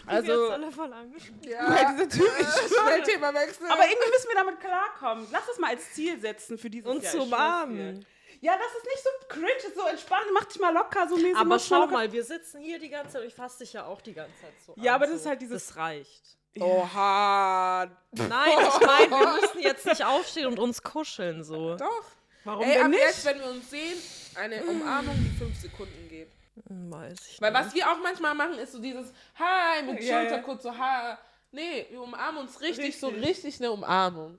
[0.07, 1.41] Also, alle voll angesprochen.
[1.43, 3.67] Ja, Weil dieser Typ, ich äh, Thema wechseln.
[3.71, 5.27] aber irgendwie müssen wir damit klarkommen.
[5.33, 7.13] Lass das mal als Ziel setzen für dieses Und Jahr.
[7.13, 8.07] zu ich schwör's umarmen.
[8.41, 10.27] Ja, das ist nicht so cringe, ist so entspannt.
[10.35, 11.37] Mach dich mal locker, so mäßig.
[11.37, 11.93] Aber mal schau locker.
[11.93, 14.33] mal, wir sitzen hier die ganze Zeit und ich fasse dich ja auch die ganze
[14.41, 15.21] Zeit so Ja, an, aber das so.
[15.21, 16.23] ist halt dieses- Das reicht.
[16.59, 17.85] Oha.
[18.13, 21.77] Nein, ich meine, wir müssen jetzt nicht aufstehen und uns kuscheln so.
[21.77, 22.05] Doch.
[22.45, 23.01] Warum Ey, denn ab nicht?
[23.01, 23.99] jetzt, wenn wir uns sehen,
[24.37, 26.29] eine Umarmung, die fünf Sekunden geht.
[26.69, 27.61] Weiß ich Weil nicht.
[27.67, 30.43] was wir auch manchmal machen, ist so dieses Hi mit Ja, Schulter ja.
[30.43, 31.19] kurz so Ha.
[31.53, 33.27] Nee, wir umarmen uns richtig, so Richtig.
[33.29, 34.39] richtig eine Umarmung.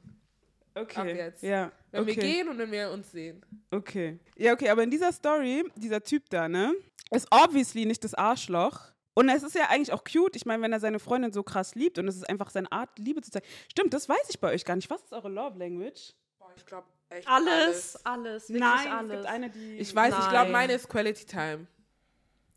[0.82, 1.00] Okay.
[1.00, 1.44] ab jetzt.
[1.44, 1.72] Ja.
[1.92, 2.16] Wenn okay.
[2.16, 3.46] wir gehen und wenn wir uns sehen.
[3.72, 4.20] Okay.
[4.38, 6.74] Ja, okay, aber in dieser Story, dieser Typ da, ne,
[7.12, 8.92] ist obviously nicht das Arschloch.
[9.14, 10.36] Und es ist ja eigentlich auch cute.
[10.36, 13.00] Ich meine, wenn er seine Freundin so krass liebt und es ist einfach seine Art,
[13.00, 13.48] Liebe zu zeigen.
[13.72, 14.90] Stimmt, das weiß ich bei euch gar nicht.
[14.92, 16.14] Was ist eure Love Language?
[16.38, 19.12] Boah, ich glaube echt Alles, alles, wirklich Nein, alles.
[19.12, 19.78] es gibt eine, die.
[19.78, 20.52] Ich weiß, ich glaube, Nein.
[20.52, 21.68] meine ist Quality Time.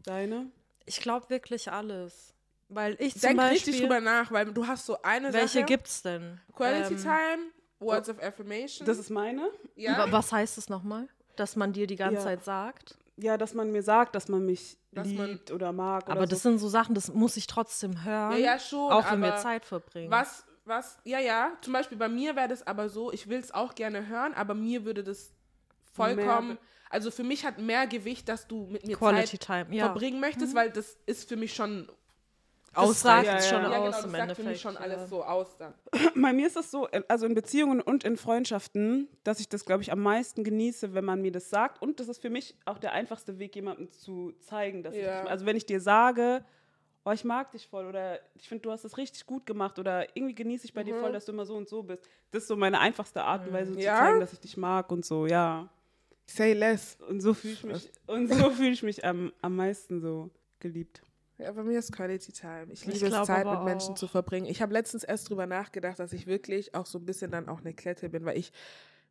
[0.04, 0.50] Deine?
[0.84, 2.34] Ich glaube wirklich alles.
[2.68, 3.56] Weil ich zum Denk Beispiel...
[3.56, 5.64] richtig drüber nach, weil du hast so eine welche Sache.
[5.64, 6.40] gibt's denn?
[6.54, 7.42] Quality Ähm, Time,
[7.80, 8.86] Words of Affirmation.
[8.86, 9.50] Das ist meine?
[9.76, 9.98] ja.
[9.98, 11.08] wa- Was heißt es nochmal?
[11.36, 12.22] Dass man dir die ganze Ja.
[12.24, 12.96] Zeit sagt?
[13.16, 16.04] Ja, dass man mir sagt, dass man mich Dass man- liebt oder mag.
[16.08, 16.50] Aber oder das so.
[16.50, 18.32] sind so Sachen, das muss ich trotzdem hören.
[18.32, 18.90] ja, ja, schon.
[18.92, 20.10] auch wenn wir aber Zeit verbringen.
[20.10, 21.52] Was, was, ja, ja.
[21.62, 24.54] Zum Beispiel bei mir wäre das aber so, ich will es auch gerne hören, aber
[24.54, 25.32] mir würde das
[25.92, 26.48] vollkommen.
[26.48, 26.58] Mehr-
[26.88, 29.84] also für mich hat mehr Gewicht, dass du mit mir Quality Zeit Time, ja.
[29.86, 31.88] verbringen möchtest, weil das ist für mich schon
[32.72, 34.36] Das sagt Ja, schon Ja, aus genau, im das sagt Endeffekt.
[34.36, 35.74] für mich schon alles so aus dann.
[36.14, 39.64] Bei mir ist es so, äh, also in Beziehungen und in Freundschaften, dass ich das,
[39.64, 41.82] glaube ich, am meisten genieße, wenn man mir das sagt.
[41.82, 45.24] Und das ist für mich auch der einfachste Weg, jemandem zu zeigen, dass Ja.
[45.24, 46.44] ich, also wenn ich dir sage,
[47.04, 50.14] oh, ich mag dich voll oder ich finde, du hast das richtig gut gemacht oder
[50.16, 52.04] irgendwie genieße ich bei dir voll, dass du immer so und so bist.
[52.30, 53.78] Das ist so meine einfachste Art und Weise Mhm.
[53.78, 53.94] Ja?
[53.96, 55.68] zu zeigen, dass ich dich mag und so, ja.
[56.26, 56.96] Say less.
[57.08, 61.02] Und so fühle ich mich, und so fühle ich mich am, am meisten so geliebt.
[61.40, 62.66] Ja, bei mir ist Quality Time.
[62.70, 63.98] Ich Ich liebe es, glaub Zeit mit Menschen auch.
[63.98, 64.46] zu verbringen.
[64.46, 67.60] Ich habe letztens erst drüber nachgedacht, dass ich wirklich auch so ein bisschen dann auch
[67.60, 68.52] eine Klette bin, weil ich,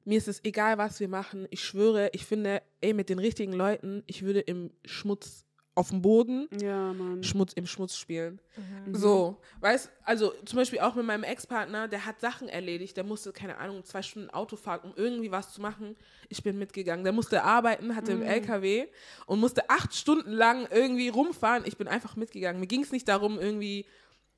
[0.05, 1.47] mir ist es egal, was wir machen.
[1.49, 5.45] Ich schwöre, ich finde, ey, mit den richtigen Leuten, ich würde im Schmutz
[5.80, 6.93] auf dem Boden Ja.
[7.21, 8.39] Schmutz im Schmutz spielen.
[8.57, 8.93] Mhm.
[8.95, 13.32] So, weißt also zum Beispiel auch mit meinem Ex-Partner, der hat Sachen erledigt, der musste,
[13.32, 15.95] keine Ahnung, zwei Stunden Auto fahren, um irgendwie was zu machen.
[16.27, 17.03] Ich bin mitgegangen.
[17.05, 18.21] Der musste arbeiten, hatte Mhm.
[18.23, 18.88] einen LKW
[19.25, 21.63] und musste acht Stunden lang irgendwie rumfahren.
[21.65, 22.59] Ich bin einfach mitgegangen.
[22.59, 23.86] Mir ging es nicht darum, irgendwie.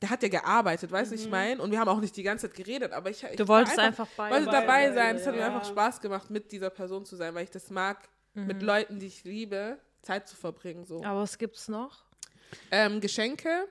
[0.04, 1.62] Der hat ja gearbeitet, weißt du, ich meine?
[1.62, 3.36] Und wir haben auch nicht die ganze Zeit geredet, aber ich, ich Mhm.
[3.38, 5.16] Du wolltest einfach bei wollte dabei sein.
[5.16, 5.48] Es hat mir ja.
[5.48, 8.48] einfach Spaß gemacht, mit dieser Person zu sein, weil ich das mag, Mhm.
[8.48, 10.86] mit Leuten, die ich liebe, Zeit zu verbringen.
[10.86, 11.04] So.
[11.04, 12.04] Aber was gibt's noch?
[12.72, 13.68] Ähm, Geschenke.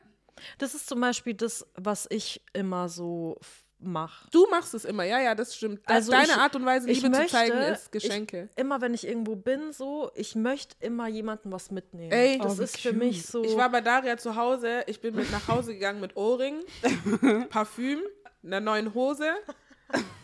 [0.59, 3.39] Das ist zum Beispiel das, was ich immer so
[3.79, 4.29] mache.
[4.31, 5.81] Du machst es immer, ja, ja, das stimmt.
[5.87, 8.49] Das, Also deine ich- Art und Weise, ich Liebe zu möchte- zeigen, ist Geschenke.
[8.53, 12.13] Ich, immer wenn ich irgendwo bin, so, ich möchte immer jemandem was mitnehmen.
[12.13, 12.99] Ey, das Oh, ist für cute.
[12.99, 13.43] mich so.
[13.43, 16.61] ich war bei Daria zu Hause, ich bin mit nach Hause gegangen mit Ohrring,
[17.51, 18.01] Parfüm,
[18.43, 19.31] einer neuen Hose.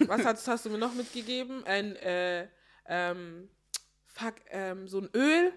[0.00, 1.64] Was hast, hast du mir noch mitgegeben?
[1.64, 2.46] Ein, äh,
[2.86, 3.48] ähm,
[4.06, 5.52] fuck, ähm, so ein Öl.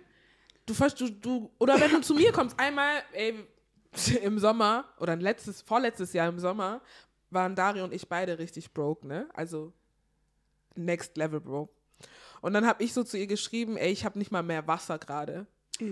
[0.69, 3.33] Du, du, du, oder wenn du zu mir kommst, einmal, ey,
[4.21, 6.81] im Sommer, oder ein letztes, vorletztes Jahr im Sommer,
[7.31, 9.27] waren Daria und ich beide richtig broke, ne?
[9.33, 9.73] Also,
[10.75, 11.73] next level broke.
[12.41, 14.99] Und dann habe ich so zu ihr geschrieben, ey, ich habe nicht mal mehr Wasser
[14.99, 15.47] gerade.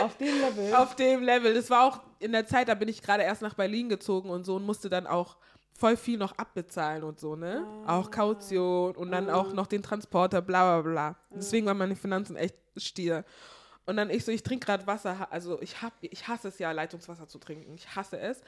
[0.00, 0.74] Auf dem Level.
[0.74, 1.54] Auf dem Level.
[1.54, 4.44] Das war auch in der Zeit, da bin ich gerade erst nach Berlin gezogen und
[4.44, 5.36] so und musste dann auch
[5.76, 7.66] voll viel noch abbezahlen und so, ne?
[7.86, 11.16] Auch Kaution und dann auch noch den Transporter, bla bla bla.
[11.30, 13.24] Deswegen waren meine Finanzen echt stier.
[13.86, 16.72] Und dann ich so, ich trinke gerade Wasser, also ich hab, ich hasse es ja,
[16.72, 17.74] Leitungswasser zu trinken.
[17.74, 18.40] Ich hasse es.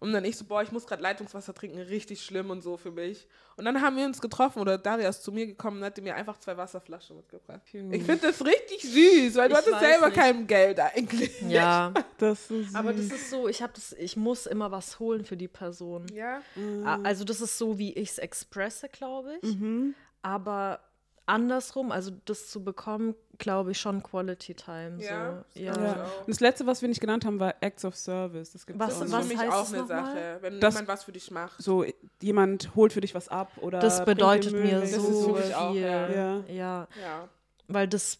[0.00, 2.92] Und dann ich so, boah, ich muss gerade Leitungswasser trinken, richtig schlimm und so für
[2.92, 3.26] mich.
[3.56, 6.14] Und dann haben wir uns getroffen oder Daria ist zu mir gekommen und hat mir
[6.14, 7.60] einfach zwei Wasserflaschen mitgebracht.
[7.68, 7.92] Cute.
[7.92, 10.16] Ich finde das richtig süß, weil du Ich hattest selber nicht.
[10.16, 11.40] kein Geld eigentlich.
[11.42, 12.74] ja, Das ist so süß.
[12.76, 16.06] aber das ist so, ich habe das, ich muss immer was holen für die Person.
[16.14, 16.42] Ja.
[16.84, 19.54] A- Also das ist so, wie ich es expresse, glaube ich.
[19.56, 19.94] Mhm.
[20.22, 20.80] Aber
[21.28, 24.96] andersrum, also das zu bekommen, glaube ich schon Quality Time.
[25.02, 25.44] Ja, so.
[25.44, 25.82] das ja.
[25.84, 26.02] Ja.
[26.20, 28.52] Und das letzte, was wir nicht genannt haben, war Acts of Service.
[28.52, 30.04] Das gibt's Was- auch was für mich heißt auch eine noch mal?
[30.06, 31.62] Sache, wenn Das- jemand was für dich macht.
[31.62, 31.84] so
[32.20, 34.80] jemand holt für dich was ab oder Das bedeutet mir.
[34.80, 35.82] Das ist so für mich auch, viel.
[35.82, 36.08] ja.
[36.08, 36.40] Ja.
[36.48, 37.28] ja, Ja.
[37.68, 38.18] weil das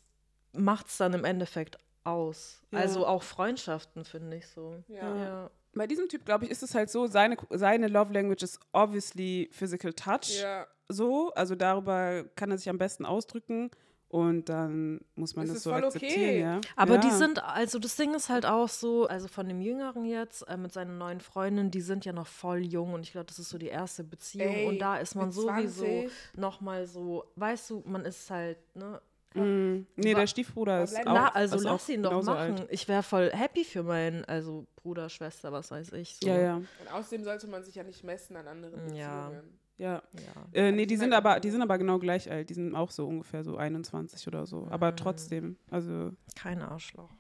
[0.53, 2.61] macht es dann im Endeffekt aus.
[2.71, 2.79] Ja.
[2.81, 4.77] Also auch Freundschaften, finde ich so.
[4.89, 5.17] Ja.
[5.17, 5.51] Ja.
[5.75, 9.49] Bei diesem Typ, glaube ich, ist es halt so, seine, seine Love Language ist obviously
[9.53, 10.41] Physical Touch.
[10.41, 10.67] Ja.
[10.89, 13.71] So, also darüber kann er sich am besten ausdrücken.
[14.11, 16.41] Und dann muss man Das das, ist so voll akzeptieren, okay.
[16.41, 16.61] ja.
[16.77, 17.01] Aber ja.
[17.03, 20.57] die sind, also das Ding ist halt auch so, also von dem Jüngeren jetzt, äh,
[20.57, 23.51] mit seiner neuen Freundin, die sind ja noch voll jung und ich glaube, das ist
[23.51, 26.11] so die erste Beziehung Ey, und da ist man sowieso 20?
[26.37, 28.99] nochmal so, weißt du, man ist halt, ne?
[29.35, 32.61] Mm, nee, Wa- der Stiefbruder ist auch, Na, also ist lass auch ihn doch machen.
[32.61, 32.67] Alt.
[32.71, 36.17] Ich wäre voll happy für meinen, also Bruder, Schwester, was weiß ich.
[36.17, 36.29] So.
[36.29, 38.97] Ja, ja, Und außerdem sollte man sich ja nicht messen an anderen Beziehungen.
[38.97, 39.43] Ja.
[39.79, 40.03] Ja.
[40.13, 40.47] ja.
[40.53, 42.51] Äh, nee, die die sind aber, die sind aber genau gleich alt.
[42.51, 44.67] Die sind auch so ungefähr so 21 oder so.
[44.71, 47.11] Aber trotzdem, also Kein Arschloch.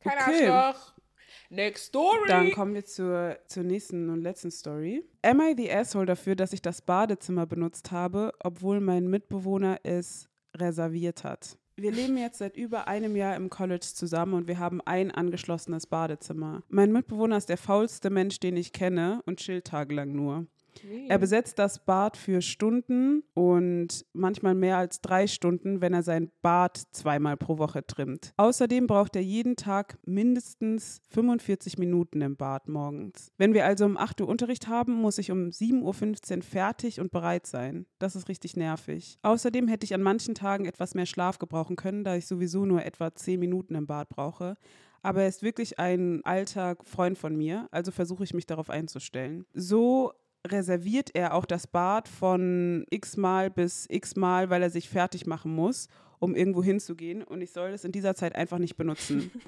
[0.00, 0.48] Kein Okay.
[0.48, 0.94] Arschloch.
[1.50, 2.28] Next story.
[2.28, 5.04] Dann kommen wir zur, zur nächsten und letzten Story.
[5.22, 10.28] Am I the asshole dafür, dass ich das Badezimmer benutzt habe, obwohl mein Mitbewohner es
[10.56, 11.58] reserviert hat?
[11.76, 15.86] Wir leben jetzt seit über einem Jahr im College zusammen und wir haben ein angeschlossenes
[15.88, 16.62] Badezimmer.
[16.68, 20.46] Mein Mitbewohner ist der faulste Mensch, den ich kenne und chillt tagelang nur.
[21.08, 26.30] Er besetzt das Bad für Stunden und manchmal mehr als drei Stunden, wenn er sein
[26.42, 28.32] Bad zweimal pro Woche trimmt.
[28.36, 33.32] Außerdem braucht er jeden Tag mindestens 45 Minuten im Bad morgens.
[33.36, 37.10] Wenn wir also um 8 Uhr Unterricht haben, muss ich um 7.15 Uhr fertig und
[37.10, 37.86] bereit sein.
[37.98, 39.18] Das ist richtig nervig.
[39.22, 42.84] Außerdem hätte ich an manchen Tagen etwas mehr Schlaf gebrauchen können, da ich sowieso nur
[42.84, 44.56] etwa 10 Minuten im Bad brauche.
[45.04, 49.44] Aber er ist wirklich ein alter Freund von mir, also versuche ich mich darauf einzustellen.
[49.52, 50.12] So
[50.46, 55.26] reserviert er auch das Bad von x Mal bis x Mal, weil er sich fertig
[55.26, 55.88] machen muss,
[56.18, 57.22] um irgendwo hinzugehen.
[57.22, 59.30] Und ich soll es in dieser Zeit einfach nicht benutzen.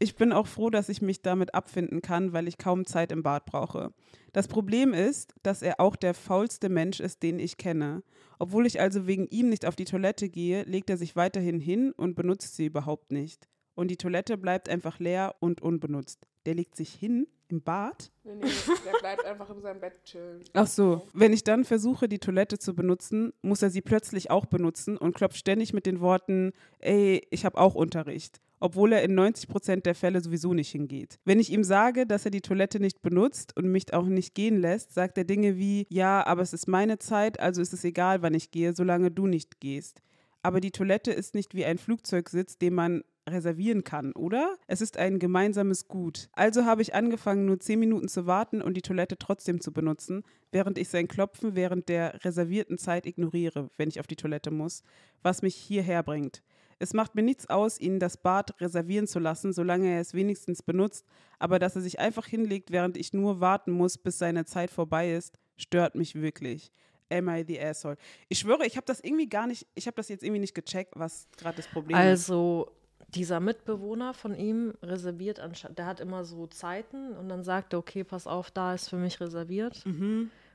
[0.00, 3.22] Ich bin auch froh, dass ich mich damit abfinden kann, weil ich kaum Zeit im
[3.22, 3.94] Bad brauche.
[4.32, 8.02] Das Problem ist, dass er auch der faulste Mensch ist, den ich kenne.
[8.38, 11.92] Obwohl ich also wegen ihm nicht auf die Toilette gehe, legt er sich weiterhin hin
[11.92, 13.48] und benutzt sie überhaupt nicht.
[13.74, 16.26] Und die Toilette bleibt einfach leer und unbenutzt.
[16.46, 18.50] Der legt sich hin im Bad Nee, nee,
[18.84, 20.42] der bleibt einfach in seinem Bett chillen.
[20.54, 24.46] Ach so, wenn ich dann versuche, die Toilette zu benutzen, muss er sie plötzlich auch
[24.46, 29.14] benutzen und klopft ständig mit den Worten, ey, ich habe auch Unterricht, obwohl er in
[29.14, 31.18] 90 Prozent der Fälle sowieso nicht hingeht.
[31.26, 34.58] Wenn ich ihm sage, dass er die Toilette nicht benutzt und mich auch nicht gehen
[34.58, 38.22] lässt, sagt er Dinge wie, ja, aber es ist meine Zeit, also ist es egal,
[38.22, 40.00] wann ich gehe, solange du nicht gehst.
[40.42, 44.56] Aber die Toilette ist nicht wie ein Flugzeugsitz, den man reservieren kann, oder?
[44.66, 46.28] Es ist ein gemeinsames Gut.
[46.32, 50.24] Also habe ich angefangen, nur 10 Minuten zu warten und die Toilette trotzdem zu benutzen,
[50.52, 54.82] während ich sein Klopfen während der reservierten Zeit ignoriere, wenn ich auf die Toilette muss,
[55.22, 56.42] was mich hierher bringt.
[56.78, 60.62] Es macht mir nichts aus, ihn das Bad reservieren zu lassen, solange er es wenigstens
[60.62, 61.06] benutzt,
[61.38, 65.14] aber dass er sich einfach hinlegt, während ich nur warten muss, bis seine Zeit vorbei
[65.14, 66.72] ist, stört mich wirklich.
[67.10, 67.96] Am I the asshole?
[68.28, 70.94] Ich schwöre, ich habe das irgendwie gar nicht, ich habe das jetzt irgendwie nicht gecheckt,
[70.96, 72.02] was gerade das Problem ist.
[72.02, 72.72] Also
[73.14, 77.78] dieser Mitbewohner von ihm reserviert, anscheinend, der hat immer so Zeiten und dann sagt er,
[77.78, 79.84] okay, pass auf, da ist für mich reserviert.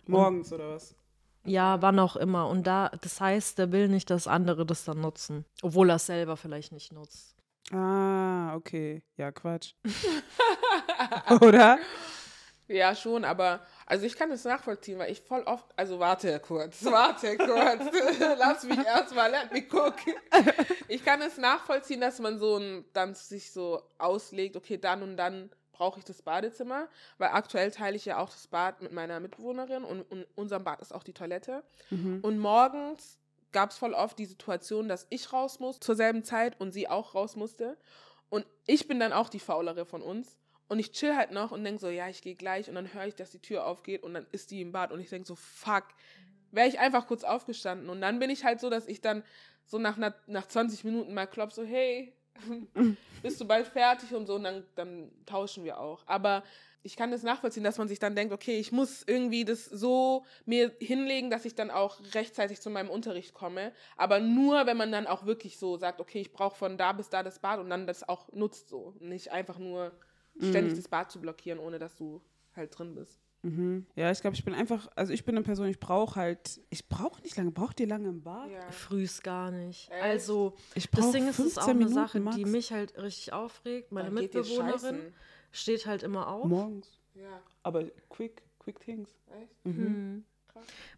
[0.06, 0.96] Morgens oder was?
[1.46, 2.48] Ja, wann auch immer.
[2.48, 5.46] Und da, das heißt, der will nicht, dass andere das dann nutzen.
[5.62, 7.36] Obwohl er es selber vielleicht nicht nutzt.
[7.72, 9.04] Ah, okay.
[9.16, 9.74] Ja, Quatsch.
[11.42, 11.80] Oder?
[12.68, 16.86] Ja, schon, aber also ich kann das nachvollziehen, weil ich voll oft, also warte kurz,
[16.86, 17.84] warte kurz,
[18.38, 19.96] lass mich erstmal, let me cook.
[20.88, 25.18] Ich kann es nachvollziehen, dass man so ein, dann sich so auslegt, okay, dann und
[25.18, 26.88] dann brauche ich das Badezimmer,
[27.18, 30.82] weil aktuell teile ich ja auch das Bad mit meiner Mitbewohnerin und, und unserem Bad
[30.82, 31.64] ist auch die Toilette.
[32.22, 33.18] Und morgens
[33.52, 36.88] gab es voll oft die Situation, dass ich raus muss zur selben Zeit und sie
[36.88, 37.78] auch raus musste.
[38.30, 40.38] Und ich bin dann auch die Faulere von uns.
[40.70, 42.70] Und ich chill halt noch und denke so, ja, ich gehe gleich.
[42.70, 44.92] Und dann höre ich, dass die Tür aufgeht und dann ist die im Bad.
[44.92, 45.86] Und ich denke so, fuck,
[46.52, 47.90] wäre ich einfach kurz aufgestanden.
[47.90, 49.24] Und dann bin ich halt so, dass ich dann
[49.66, 49.98] so nach,
[50.28, 52.14] nach 20 Minuten mal klopf, so, hey,
[53.24, 54.36] bist du bald fertig und so.
[54.36, 56.04] Und dann, dann tauschen wir auch.
[56.06, 56.44] Aber
[56.84, 60.24] ich kann das nachvollziehen, dass man sich dann denkt, okay, ich muss irgendwie das so
[60.46, 63.74] mir hinlegen, dass ich dann auch rechtzeitig zu meinem Unterricht komme.
[63.98, 67.10] Aber nur, wenn man dann auch wirklich so sagt, okay, ich brauche von da bis
[67.10, 68.94] da das Bad und dann das auch nutzt so.
[69.00, 69.92] Nicht einfach nur
[70.42, 72.22] ständig das Bad zu blockieren, ohne dass du
[72.56, 73.20] halt drin bist.
[73.42, 73.86] Mhm.
[73.96, 76.90] Ja, ich glaube, ich bin einfach, also ich bin eine Person, ich brauche halt, ich
[76.90, 78.52] brauche nicht lange, braucht ihr lange im Bad?
[78.52, 78.70] Ja.
[78.72, 79.90] Frühst gar nicht.
[79.90, 80.04] Echt?
[80.04, 82.36] Also, Ich das Ding ist, es ist auch 15 eine Minuten Sache, max.
[82.36, 83.92] die mich halt richtig aufregt.
[83.94, 85.14] Meine Dann Mitbewohnerin
[85.54, 86.46] steht halt immer auf.
[86.48, 87.00] Morgens.
[87.16, 89.10] Ja, Aber quick, quick things.
[89.42, 89.66] echt?
[89.66, 90.24] Mhm.
[90.26, 90.39] Krass.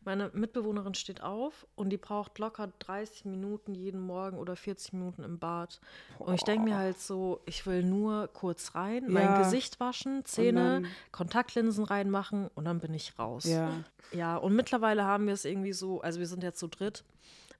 [0.03, 5.23] Meine Mitbewohnerin steht auf und die braucht locker 30 Minuten jeden Morgen oder 40 Minuten
[5.23, 5.79] im Bad.
[6.19, 9.37] Und ich denke mir halt so, ich will nur kurz rein, mein Ja.
[9.43, 13.45] Gesicht waschen, Zähne, Kontaktlinsen reinmachen und dann bin ich raus.
[13.45, 13.71] Ja.
[14.11, 17.03] Ja, und mittlerweile haben wir es irgendwie so, also wir sind jetzt zu dritt.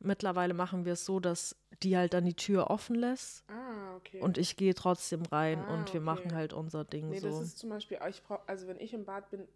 [0.04, 4.20] Mittlerweile machen wir es so, dass die halt dann die Tür offen lässt Ah, okay.
[4.20, 6.06] und ich gehe trotzdem rein Ah, und wir okay.
[6.06, 7.28] machen halt unser Ding nee, so.
[7.30, 9.47] das ist zum Beispiel, ich brauch, also wenn ich im Bad bin,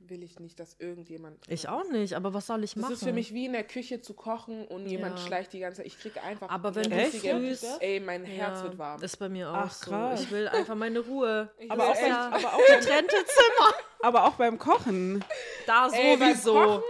[0.00, 1.36] will ich nicht, dass irgendjemand.
[1.48, 2.94] Ich auch nicht, aber was soll ich Das machen?
[2.94, 5.26] ist für mich wie in der Küche zu kochen und jemand Ja.
[5.26, 5.86] schleicht die ganze Zeit.
[5.86, 6.48] Ich kriege einfach.
[6.48, 9.02] Aber wenn du frühst- Ey, mein Herz Ja, wird warm.
[9.02, 9.90] Ist bei mir auch Ach, so.
[9.90, 10.22] krass.
[10.22, 11.50] Ich will einfach meine Ruhe.
[11.58, 12.14] Ich Aber will auch, beim, echt-
[12.46, 13.74] aber, auch beim, Getrennte Zimmer.
[14.00, 15.24] aber auch beim Kochen.
[15.66, 16.52] Da Ey, beim sowieso.
[16.54, 16.82] Kochen,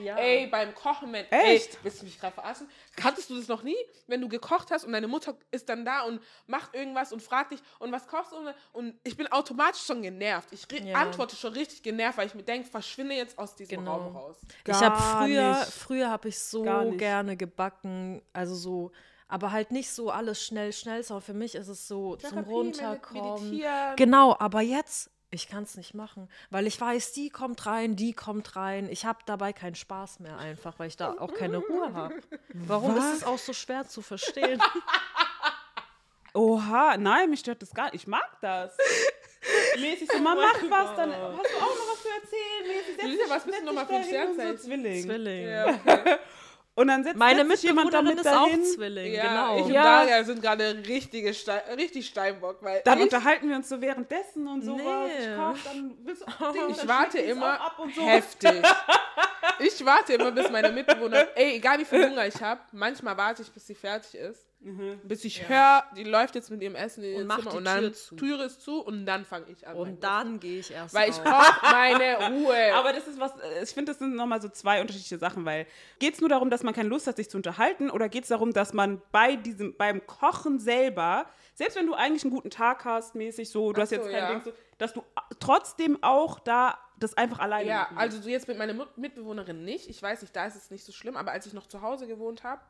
[0.00, 0.16] Ja.
[0.16, 1.74] ey, beim Kochen, man, Echt?
[1.74, 2.68] ey, willst du mich gerade verarschen?
[2.96, 3.76] Kanntest du das noch nie?
[4.06, 7.52] Wenn du gekocht hast und deine Mutter ist dann da und macht irgendwas und fragt
[7.52, 8.36] dich, und was kochst du?
[8.72, 10.48] Und ich bin automatisch schon genervt.
[10.52, 10.94] Ich Ja.
[11.00, 13.96] antworte schon richtig genervt, weil ich mir denke, verschwinde jetzt aus diesem Genau.
[13.98, 14.36] Raum raus.
[14.66, 15.72] ich habe Gar früher, nicht.
[15.72, 18.92] früher habe ich so Gar gerne gebacken, also so,
[19.28, 22.50] aber halt nicht so alles schnell, schnell, sondern für mich ist es so zum Therapie,
[22.50, 23.50] Runterkommen.
[23.50, 23.96] meditieren.
[23.96, 28.12] Genau, aber jetzt, ich kann es nicht machen, weil ich weiß, die kommt rein, die
[28.14, 28.88] kommt rein.
[28.90, 32.14] Ich habe dabei keinen Spaß mehr einfach, weil ich da auch keine Ruhe habe.
[32.54, 33.04] Warum Was?
[33.06, 34.60] ist es auch so schwer zu verstehen?
[36.34, 38.02] Oha, nein, mich stört das gar nicht.
[38.02, 38.76] Ich mag das.
[39.80, 41.20] Mäßig so, man macht was, dann hast
[41.52, 42.66] du auch noch was zu erzählen.
[42.68, 44.58] Mäßig, setz Lisa, dich- was bist du nochmal für ein Sternzeichen?
[44.58, 45.02] So Zwilling.
[45.04, 45.48] Zwilling.
[45.48, 46.16] Ja, okay.
[46.78, 48.64] Und dann setzt, Meine setzt sich jemand Mitbewohnerin damit ist auch dahin.
[48.64, 49.56] Zwilling, ja genau.
[49.56, 49.82] ich und Ja.
[49.82, 54.46] Daria sind gerade richtige Stein, richtig Steinbock, weil Dann ich, unterhalten wir uns so währenddessen
[54.46, 55.10] und sowas.
[55.18, 55.24] Nee.
[55.24, 55.96] Ich koch, dann
[56.38, 58.02] auch Ding, ich dann warte immer auch ab und so.
[58.02, 58.62] heftig.
[59.60, 63.42] Ich warte immer, bis meine Mitbewohner, ey, egal wie viel Hunger ich habe, manchmal warte
[63.42, 64.46] ich, bis sie fertig ist.
[64.60, 67.56] Bis ich höre, die läuft jetzt mit ihrem Essen in ihr Und macht Zimmer die
[67.58, 68.16] und dann Tür zu.
[68.16, 69.76] Tür ist zu und dann fange ich an.
[69.76, 71.24] Und dann gehe ich erst Weil ich raus.
[71.24, 72.74] brauche meine Ruhe.
[72.74, 73.32] Aber das ist was,
[73.62, 75.66] ich finde, das sind nochmal so zwei unterschiedliche Sachen, weil
[76.00, 78.28] geht es nur darum, dass man keine Lust hat, sich zu unterhalten, oder geht es
[78.30, 82.84] darum, dass man bei diesem, beim Kochen selber, selbst wenn du eigentlich einen guten Tag
[82.84, 84.30] hast, mäßig so, du Ach hast jetzt so, kein ja.
[84.30, 85.04] Ding so, dass du
[85.38, 89.88] trotzdem auch da das einfach alleine Ja, also du jetzt mit meiner Mitbewohnerin nicht.
[89.88, 92.08] Ich weiß nicht, da ist es nicht so schlimm, aber als ich noch zu Hause
[92.08, 92.60] gewohnt habe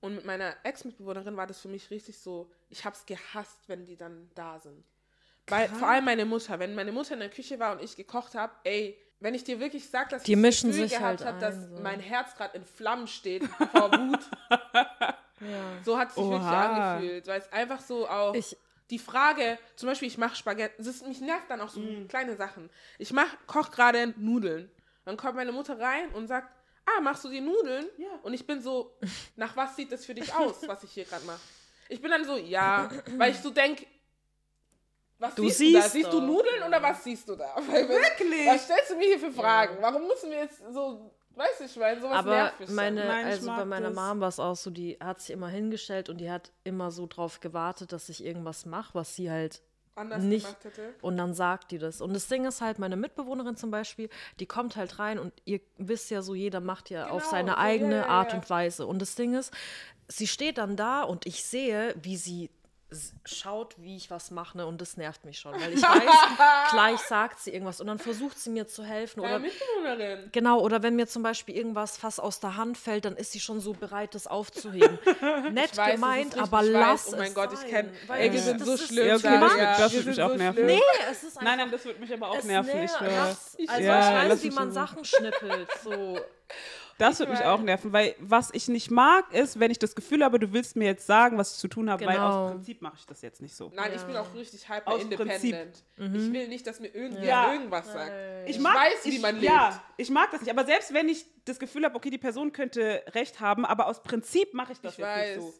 [0.00, 3.84] und mit meiner Ex-Mitbewohnerin war das für mich richtig so, ich habe es gehasst, wenn
[3.86, 4.84] die dann da sind.
[5.48, 8.34] Weil vor allem meine Mutter, wenn meine Mutter in der Küche war und ich gekocht
[8.34, 11.20] habe, ey, wenn ich dir wirklich sage, dass Die ich das mischen Gefühl sich gehabt
[11.24, 11.82] halt habe, dass so.
[11.82, 14.20] mein Herz gerade in Flammen steht vor Wut,
[15.40, 15.82] Ja.
[15.84, 16.94] so hat es sich wirklich Oha.
[16.94, 17.26] angefühlt.
[17.26, 18.56] Weil es einfach so auch Ich-
[18.90, 22.06] die Frage, zum Beispiel, ich mache Spaghetti, das ist, mich nervt dann auch so Mm.
[22.08, 22.70] kleine Sachen.
[22.98, 24.70] Ich mach, koch gerade Nudeln.
[25.04, 26.48] Dann kommt meine Mutter rein und sagt,
[26.86, 27.86] ah, machst du die Nudeln?
[27.98, 28.18] Ja.
[28.22, 28.96] Und ich bin so,
[29.36, 31.40] nach was sieht das für dich aus, was ich hier gerade mache?
[31.88, 33.86] Ich bin dann so, ja, weil ich so denke,
[35.18, 35.80] was Du siehst, du da?
[35.80, 36.20] siehst Siehst du.
[36.20, 37.54] Nudeln oder was siehst du da?
[37.68, 38.46] Weil, Wirklich?
[38.46, 39.78] Was stellst du mir hier für Fragen?
[39.80, 43.08] Warum müssen wir jetzt so, weißt du, ich meine, sowas Aber nervt mich meine, schon.
[43.08, 43.96] Nein, also bei meiner das.
[43.96, 47.06] Mom war es auch so, die hat sich immer hingestellt und die hat immer so
[47.06, 49.62] drauf gewartet, dass ich irgendwas mache, was sie halt
[49.96, 50.94] anders nicht- gemacht hätte.
[51.02, 52.00] und dann sagt die das.
[52.00, 54.08] Und das Ding ist halt, meine Mitbewohnerin zum Beispiel,
[54.40, 57.50] die kommt halt rein und ihr wisst ja so, jeder macht ja auf Genau, seine
[57.52, 58.86] so, eigene ja, ja, Art und Weise.
[58.86, 59.52] Und das Ding ist,
[60.08, 62.50] sie steht dann da und ich sehe, wie sie
[63.24, 64.66] schaut, wie ich was mache, ne?
[64.66, 68.38] und das nervt mich schon, weil ich weiß, gleich sagt sie irgendwas und dann versucht
[68.38, 70.28] sie mir zu helfen oder Mitbewohnerin.
[70.30, 73.40] Genau, oder wenn mir zum Beispiel irgendwas fast aus der Hand fällt, dann ist sie
[73.40, 74.98] schon so bereit, das aufzuheben.
[75.52, 77.70] Nett Ich weiß, es gemeint, aber ich lass weiß, oh mein es Gott, ich sein,
[77.70, 79.78] kenn- weil ey, wir ich- sind so schlimm, Ja, okay, das wird- ja.
[79.78, 80.54] das sind mich auch so nerven.
[80.54, 80.66] schlimm.
[80.66, 80.80] Nee,
[81.10, 82.70] es ist einfach Nein, nein, das wird mich aber auch es nerven.
[82.70, 83.02] Ich, nervt.
[83.58, 85.68] äh, also Ja, ich weiß, wie man Sachen schnippelt.
[85.82, 86.20] So.
[86.98, 90.24] das wird mich auch nerven, weil was ich nicht mag, ist, wenn ich das Gefühl
[90.24, 92.46] habe, du willst mir jetzt sagen, was ich zu tun habe, weil Genau.
[92.46, 93.70] aus Prinzip mache ich das jetzt nicht so.
[93.74, 94.06] Nein, ich Ja.
[94.06, 95.84] bin auch richtig hyper Aus independent.
[95.96, 97.52] Ich will nicht, dass mir irgendwer Ja.
[97.52, 98.12] irgendwas sagt.
[98.46, 99.80] Ich, Ich mag, weiß, wie ich, man Ja, lebt.
[99.98, 100.50] ich mag das nicht.
[100.50, 104.02] Aber selbst wenn ich das Gefühl habe, okay, die Person könnte recht haben, aber aus
[104.02, 105.36] Prinzip mache ich das Ich jetzt weiß.
[105.36, 105.54] nicht so.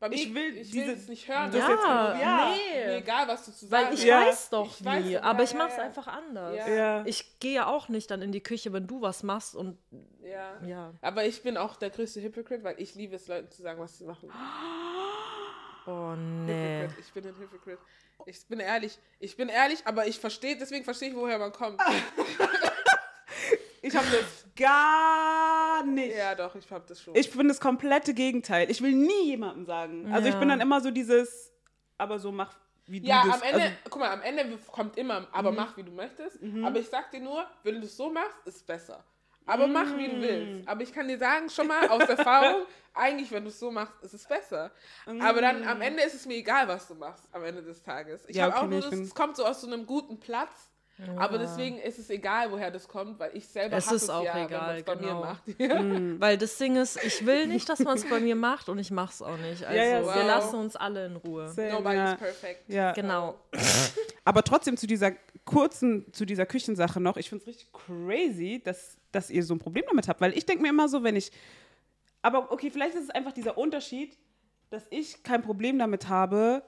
[0.00, 1.50] Bei mir, Ich will ich diese- will es nicht hören.
[1.50, 2.46] das dass jetzt- Ja, ja.
[2.54, 2.96] Mir nee.
[2.98, 4.20] egal, was du zu sagen Weil ich Ja.
[4.26, 5.82] weiß doch Ich weiß wie, doch, aber ja, ich ja, mache es ja.
[5.82, 6.56] einfach anders.
[6.56, 6.68] Ja.
[6.68, 7.02] Ja.
[7.06, 9.76] Ich gehe ja auch nicht dann in die Küche, wenn du was machst und
[10.22, 10.60] Ja.
[10.64, 10.92] ja.
[11.00, 13.98] Aber ich bin auch der größte Hypocrite, weil ich liebe es, Leuten zu sagen, was
[13.98, 14.30] sie machen.
[15.86, 16.82] Oh nee.
[16.82, 17.00] Hypocrite.
[17.00, 17.82] Ich bin ein Hypocrite.
[18.26, 18.98] Ich bin ehrlich.
[19.20, 21.80] Ich bin ehrlich, aber ich verstehe, deswegen verstehe ich, woher man kommt.
[23.80, 26.16] Ich habe das gar nicht.
[26.16, 27.14] ja, doch, ich hab das schon.
[27.14, 28.70] Ich bin das komplette Gegenteil.
[28.70, 30.10] Ich will nie jemandem sagen.
[30.12, 30.40] Also ich Ja.
[30.40, 31.52] bin dann immer so dieses,
[31.96, 32.54] aber so mach,
[32.86, 33.36] wie ja, du das.
[33.42, 36.38] am Ende, Also, guck mal, am Ende kommt immer, aber mach wie du möchtest.
[36.64, 39.04] Aber ich sag dir nur, wenn du es so machst, ist besser.
[39.46, 40.68] Aber mach wie du willst.
[40.68, 43.94] Aber ich kann dir sagen, schon mal aus Erfahrung, eigentlich, wenn du es so machst,
[44.02, 44.70] ist es besser.
[45.06, 48.24] Aber dann am Ende ist es mir egal, was du machst am Ende des Tages.
[48.28, 49.86] Ich Ja, habe okay, auch nee, nur ich das, es kommt so aus so einem
[49.86, 50.67] guten Platz.
[51.16, 54.24] Aber deswegen ist es egal, woher das kommt, weil ich selber Es hasse ist auch
[54.24, 55.14] ja, wenn egal, bei genau.
[55.14, 56.20] mir macht.
[56.20, 58.90] Weil das Ding ist, ich will nicht, dass man es bei mir macht und ich
[58.90, 59.64] mache es auch nicht.
[59.64, 60.26] Also ja, wir wow.
[60.26, 61.48] lassen uns alle in Ruhe.
[61.48, 62.14] same, Nobody's ja.
[62.16, 62.68] perfect.
[62.68, 62.92] Ja.
[62.92, 63.38] Genau.
[64.24, 65.12] Aber trotzdem zu dieser
[65.44, 69.60] kurzen, zu dieser Küchensache noch, ich finde es richtig crazy, dass, dass ihr so ein
[69.60, 70.20] Problem damit habt.
[70.20, 71.30] Weil ich denke mir immer so, wenn ich.
[72.22, 74.18] Aber okay, vielleicht ist es einfach dieser Unterschied,
[74.70, 76.64] dass ich kein Problem damit habe.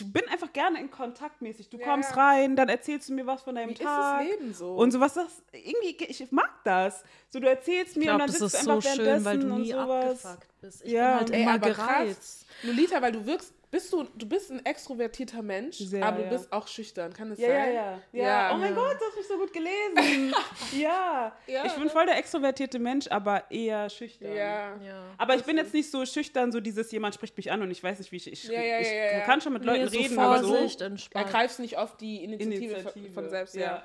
[0.00, 1.68] Ich bin einfach gerne in Kontakt mäßig.
[1.68, 2.16] Du Ja, kommst ja.
[2.16, 4.20] rein, dann erzählst du mir was von deinem Wie ist Tag.
[4.20, 4.74] das Leben so?
[4.74, 7.04] Und sowas, das irgendwie, ich mag das.
[7.28, 9.38] So, du erzählst mir Ich und dann das sitzt ist du so einfach schön, weil
[9.38, 10.24] du währenddessen nie und sowas.
[10.26, 10.82] abgefuckt bist.
[10.84, 11.08] Ich Ja.
[11.08, 11.86] bin halt Ey, immer aber krass.
[11.86, 12.46] gereizt.
[12.62, 16.28] Lolita, weil du wirkst, bist du, du bist ein extrovertierter Mensch, Sehr, aber du ja.
[16.30, 17.74] bist auch schüchtern, kann das Ja, sein?
[17.74, 18.22] ja, ja.
[18.24, 18.54] Ja.
[18.54, 20.32] Oh mein Gott, du hast mich so gut gelesen.
[20.78, 21.34] ja.
[21.46, 24.28] Ja, Ich bin voll der extrovertierte Mensch, aber eher schüchtern.
[24.36, 24.76] Ja.
[24.80, 25.04] Ja.
[25.18, 27.82] Aber ich bin jetzt nicht so schüchtern, so dieses, jemand spricht mich an und ich
[27.82, 28.30] weiß nicht, wie ich.
[28.30, 29.20] Ich, Ja, ja, ich ja, ja, ja.
[29.24, 30.54] kann schon mit Leuten Nee, so reden, aber so.
[30.84, 31.26] Entspannt.
[31.26, 33.12] Ergreifst nicht oft die Initiative, Initiative.
[33.12, 33.82] von selbst, ja.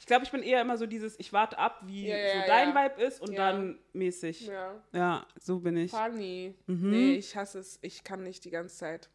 [0.00, 2.46] Ich glaube, ich bin eher immer so dieses, ich warte ab, wie Ja, ja, so
[2.46, 2.84] dein ja.
[2.84, 3.50] Vibe ist und Ja.
[3.52, 4.46] dann mäßig.
[4.48, 4.74] Ja.
[4.92, 5.90] Ja, so bin ich.
[5.92, 6.54] Funny.
[6.66, 6.90] Mhm.
[6.90, 7.78] Nee, ich hasse es.
[7.80, 9.08] Ich kann nicht die ganze Zeit.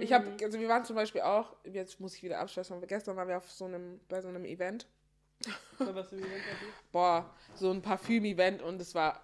[0.00, 3.28] Ich habe, also wir waren zum Beispiel auch, jetzt muss ich wieder abschließen, gestern waren
[3.28, 4.86] wir auf so einem, bei so einem Event.
[5.78, 6.42] Was für ein Event?
[6.92, 9.20] Boah, so ein Parfüm-Event und es war,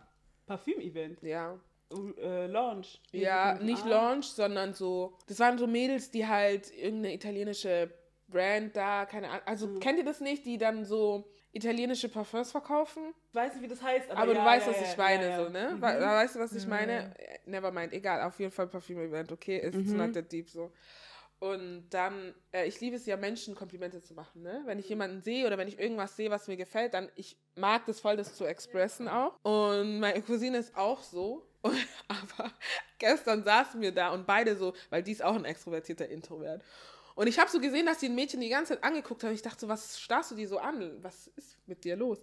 [0.46, 1.22] Parfüm-Event.
[1.22, 1.58] ja.
[1.90, 3.00] Oh, äh, Launch.
[3.12, 3.88] Ja, nicht Ah.
[3.88, 7.90] Launch, sondern so, das waren so Mädels, die halt irgendeine italienische
[8.28, 9.80] Brand da, keine Ahnung, also Mhm.
[9.80, 13.14] kennt ihr das nicht, die dann so italienische Parfums verkaufen?
[13.30, 15.36] Ich weiß nicht, wie das heißt, aber, Aber ja, du weißt, ja, was ich meine,
[15.36, 15.72] so, ne?
[15.76, 15.82] Mhm.
[15.82, 17.14] We- Weißt du, was ich meine?
[17.18, 19.58] Äh, Never mind, egal, auf jeden Fall Parfüm-Event, okay?
[19.58, 19.96] It's Mhm.
[19.96, 20.72] not that deep, so.
[21.40, 24.62] Und dann, äh, ich liebe es ja, Menschen Komplimente zu machen, ne?
[24.66, 27.86] Wenn ich jemanden sehe oder wenn ich irgendwas sehe, was mir gefällt, dann, ich mag
[27.86, 29.36] das voll, das zu expressen auch.
[29.42, 31.44] Und meine Cousine ist auch so.
[31.62, 31.76] Und,
[32.06, 32.52] aber
[32.98, 36.62] gestern saßen wir da und beide so, weil die ist auch ein extrovertierter Introvert.
[37.18, 39.32] Und ich habe so gesehen, dass die ein Mädchen die ganze Zeit angeguckt hat.
[39.32, 41.02] Ich dachte so, was starrst du die so an?
[41.02, 42.22] Was ist mit dir los?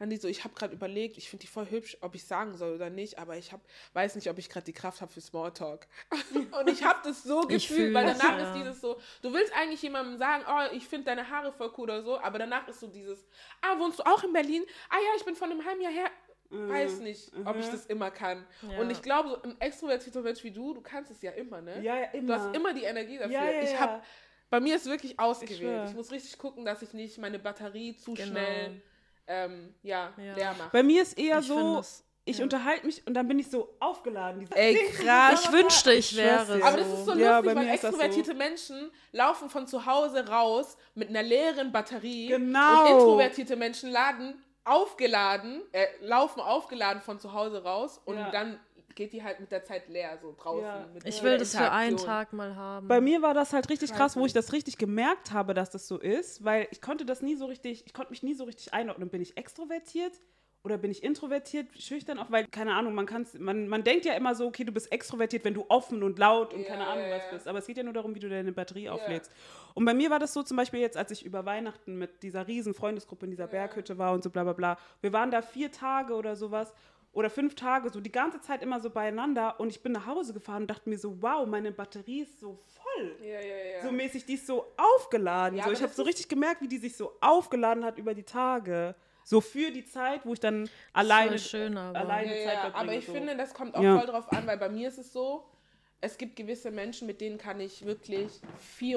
[0.00, 2.56] Dann die so, ich habe gerade überlegt, ich finde die voll hübsch, ob ich sagen
[2.56, 3.60] soll oder nicht, aber ich hab,
[3.92, 5.86] weiß nicht, ob ich gerade die Kraft habe für Smalltalk.
[6.60, 8.48] Und ich habe das so gefühlt, weil danach ja.
[8.48, 11.84] ist dieses so, du willst eigentlich jemandem sagen, oh, ich finde deine Haare voll cool
[11.84, 13.24] oder so, aber danach ist so dieses,
[13.60, 14.64] ah, wohnst du auch in Berlin?
[14.88, 16.10] Ah ja, ich bin von einem halben Jahr her.
[16.50, 18.44] Weiß nicht, ob ich das immer kann.
[18.68, 18.80] Ja.
[18.80, 21.80] Und ich glaube, so ein extrovertierter Mensch wie du, du kannst es ja immer, ne?
[21.80, 22.40] Ja, ja, Du immer.
[22.40, 23.32] hast immer die Energie dafür.
[23.32, 24.02] Ja, ja, ich habe
[24.52, 25.58] bei mir ist wirklich ausgewählt.
[25.60, 25.84] schwör.
[25.88, 28.28] Ich, muss richtig gucken, dass ich nicht meine Batterie zu Genau.
[28.30, 28.82] schnell
[29.26, 30.34] ähm, ja, Ja.
[30.34, 30.68] leer mache.
[30.72, 32.44] Bei mir ist eher Ich so, das- ich ja.
[32.44, 34.40] unterhalte mich und dann bin ich so aufgeladen.
[34.40, 35.44] Diese- Ey, krass.
[35.44, 36.64] Ich wünschte, ich wäre dir.
[36.66, 37.86] Aber das ist so Ja, lustig, bei weil das so.
[37.88, 42.26] extrovertierte Menschen laufen von zu Hause raus mit einer leeren Batterie.
[42.28, 42.82] Genau.
[42.84, 44.34] Und introvertierte Menschen laden
[44.64, 48.30] aufgeladen, äh, laufen aufgeladen von zu Hause raus und Ja.
[48.30, 48.60] dann
[48.94, 50.64] geht die halt mit der Zeit leer, so draußen.
[50.64, 50.86] Ja.
[50.92, 51.96] mit Ich will das für einen.
[51.96, 52.88] Tag mal haben.
[52.88, 55.86] Bei mir war das halt richtig krass, wo ich das richtig gemerkt habe, dass das
[55.86, 58.74] so ist, weil ich konnte das nie so richtig, ich konnte mich nie so richtig
[58.74, 59.08] einordnen.
[59.08, 60.20] Bin ich extrovertiert
[60.64, 64.14] oder bin ich introvertiert, schüchtern auch, weil, keine Ahnung, man kann man, man denkt ja
[64.14, 67.04] immer so, okay, du bist extrovertiert, wenn du offen und laut und Ja, keine Ahnung
[67.04, 67.30] ja, was ja.
[67.32, 67.48] bist.
[67.48, 69.32] Aber es geht ja nur darum, wie du deine Batterie auflädst.
[69.74, 72.46] Und bei mir war das so zum Beispiel jetzt, als ich über Weihnachten mit dieser
[72.46, 74.78] riesen Freundesgruppe in dieser Berghütte war und so bla bla bla.
[75.00, 76.72] Wir waren da vier Tage oder sowas
[77.12, 80.32] oder fünf Tage, so die ganze Zeit immer so beieinander und ich bin nach Hause
[80.32, 83.82] gefahren und dachte mir so, wow, meine Batterie ist so voll Ja, ja, ja.
[83.82, 85.60] so mäßig, die ist so aufgeladen.
[85.62, 88.94] So, ich habe so richtig gemerkt, wie die sich so aufgeladen hat über die Tage.
[89.24, 92.76] So für die Zeit, wo ich dann alleine, schön, aber- alleine Zeit ja, verbringe.
[92.76, 93.12] aber ich so.
[93.12, 95.44] finde, das kommt auch voll drauf an, weil bei mir ist es so,
[96.00, 98.40] es gibt gewisse Menschen, mit denen kann ich wirklich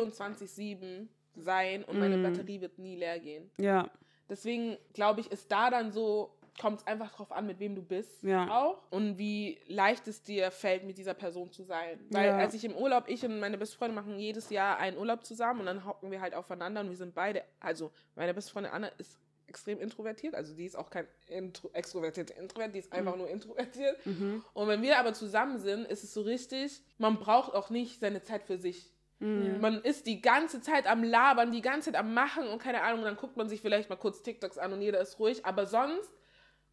[0.10, 2.24] 24-7 sein und meine Mhm.
[2.24, 3.50] Batterie wird nie leer gehen.
[3.58, 3.90] Ja,
[4.28, 7.82] Deswegen glaube ich, ist da dann so, kommt es einfach drauf an, mit wem du
[7.82, 8.48] bist Ja.
[8.50, 12.00] auch und wie leicht es dir fällt, mit dieser Person zu sein.
[12.10, 12.38] Weil Ja.
[12.38, 15.62] als ich im Urlaub, ich und meine beste Freundin machen jedes Jahr einen Urlaub zusammen
[15.62, 18.88] und dann hocken wir halt aufeinander und wir sind beide, also meine beste Freundin Anna
[18.98, 23.00] ist extrem introvertiert, also die ist auch kein intro, extrovertierter Introvert, die ist Mhm.
[23.00, 23.98] einfach nur introvertiert.
[24.54, 28.24] Und wenn wir aber zusammen sind, ist es so richtig, man braucht auch nicht seine
[28.24, 28.92] Zeit für sich.
[29.20, 29.60] Mhm.
[29.62, 33.04] Man ist die ganze Zeit am Labern, die ganze Zeit am Machen und keine Ahnung,
[33.04, 36.10] dann guckt man sich vielleicht mal kurz TikToks an und jeder ist ruhig, aber sonst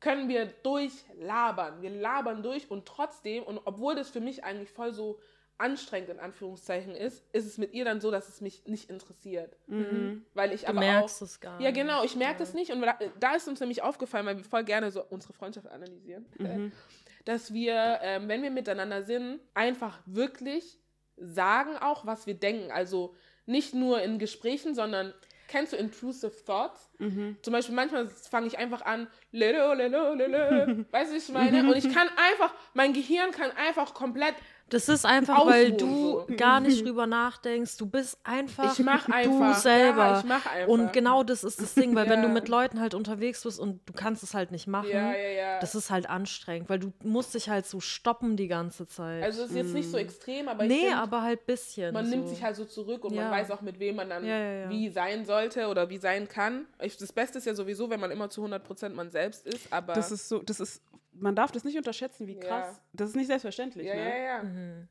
[0.02, 1.80] können wir durchlabern.
[1.80, 5.18] Wir labern durch und trotzdem, und obwohl das für mich eigentlich voll so
[5.58, 9.56] anstrengend in Anführungszeichen ist, ist es mit ihr dann so, dass es mich nicht interessiert.
[9.68, 10.26] Mhm.
[10.34, 11.80] Weil ich du aber merkst auch, es gar Ja, nicht.
[11.80, 14.64] genau, ich merke das nicht und da, da ist uns nämlich aufgefallen, weil wir voll
[14.64, 16.70] gerne so unsere Freundschaft analysieren, äh,
[17.24, 20.80] dass wir, ähm, wenn wir miteinander sind, einfach wirklich
[21.16, 22.72] sagen auch, was wir denken.
[22.72, 23.14] Also
[23.46, 25.14] nicht nur in Gesprächen, sondern
[25.52, 26.88] kennst du intrusive thoughts?
[27.42, 30.84] Zum Beispiel manchmal fange ich einfach an, lelo, lelo, lelo.
[30.90, 31.68] weißt du, was ich meine?
[31.68, 34.34] Und ich kann einfach, mein Gehirn kann einfach komplett
[34.70, 37.76] Das ist einfach, weil Ausruhen, du gar nicht drüber nachdenkst.
[37.76, 39.58] Du bist einfach, Ich mach du einfach.
[39.58, 39.96] selber.
[40.06, 40.68] Ja, ich mach einfach.
[40.72, 42.32] Und genau das ist das Ding, weil wenn du Ja.
[42.34, 45.58] mit Leuten halt unterwegs bist und du kannst es halt nicht machen, Ja, ja, ja.
[45.60, 49.22] das ist halt anstrengend, weil du musst dich halt so stoppen die ganze Zeit.
[49.22, 51.92] Also es ist jetzt nicht so extrem, aber ich nee, find, aber halt bisschen.
[51.92, 52.10] man so.
[52.10, 53.24] nimmt sich halt so zurück und Ja.
[53.24, 54.70] man weiß auch, mit wem man dann Ja, ja, ja.
[54.70, 56.64] wie sein sollte oder wie sein kann.
[56.80, 59.92] Ich, das Beste ist ja sowieso, wenn man immer zu 100% man selbst ist, aber
[59.92, 60.80] Das ist so, das ist
[61.14, 62.40] man darf das nicht unterschätzen, wie Ja.
[62.40, 62.80] krass.
[62.92, 64.00] Das ist nicht selbstverständlich, Ja, ne?
[64.08, 64.42] ja, ja.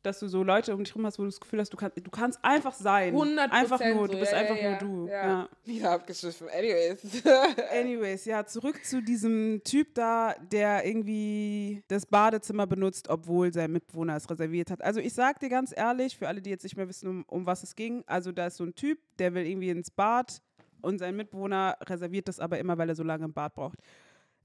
[0.04, 1.92] Dass du so Leute um dich rum hast, wo du das Gefühl hast, du, kann,
[1.96, 3.14] du kannst einfach sein.
[3.14, 5.08] 100 Einfach nur, so, du bist ja, einfach ja, nur du.
[5.08, 5.28] Ja.
[5.28, 5.50] Ja.
[5.66, 6.48] Wieder abgeschliffen.
[6.50, 7.24] Anyways.
[7.72, 14.16] Anyways, ja, zurück zu diesem Typ da, der irgendwie das Badezimmer benutzt, obwohl sein Mitbewohner
[14.16, 14.82] es reserviert hat.
[14.82, 17.46] Also ich sag dir ganz ehrlich, für alle, die jetzt nicht mehr wissen, um, um
[17.46, 20.42] was es ging, also da ist so ein Typ, der will irgendwie ins Bad
[20.82, 23.80] und sein Mitbewohner reserviert das aber immer, weil er so lange im Bad braucht.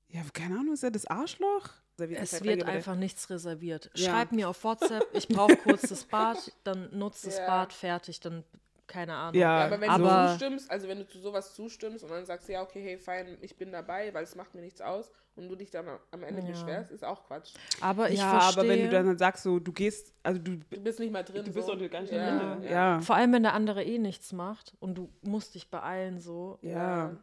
[0.09, 1.69] Ja, keine Ahnung, ist er das Arschloch?
[1.99, 3.91] Es wird einfach nichts reserviert.
[3.95, 4.11] Ja.
[4.11, 7.47] Schreib mir auf WhatsApp, ich brauche kurz das Bad, dann nutzt das Ja.
[7.47, 8.45] Bad, fertig, dann
[8.87, 9.35] keine Ahnung.
[9.41, 12.25] Ja, Ja, aber wenn aber- du zustimmst, also wenn du zu sowas zustimmst und dann
[12.25, 15.49] sagst, ja, okay, hey, fein, ich bin dabei, weil es macht mir nichts aus und
[15.49, 16.49] du dich dann am Ende Ja.
[16.49, 17.53] beschwerst, ist auch Quatsch.
[17.81, 20.81] Aber ich ja, verstehe, aber wenn du dann sagst, so, du gehst, also du, Du
[20.81, 21.45] bist nicht mal drin.
[21.45, 21.75] du bist so.
[21.75, 22.63] doch gar nicht ja, drin.
[22.63, 22.71] Ja.
[22.71, 23.01] Ja.
[23.01, 26.59] vor allem wenn der andere eh nichts macht und du musst dich beeilen so.
[26.63, 27.17] Ja.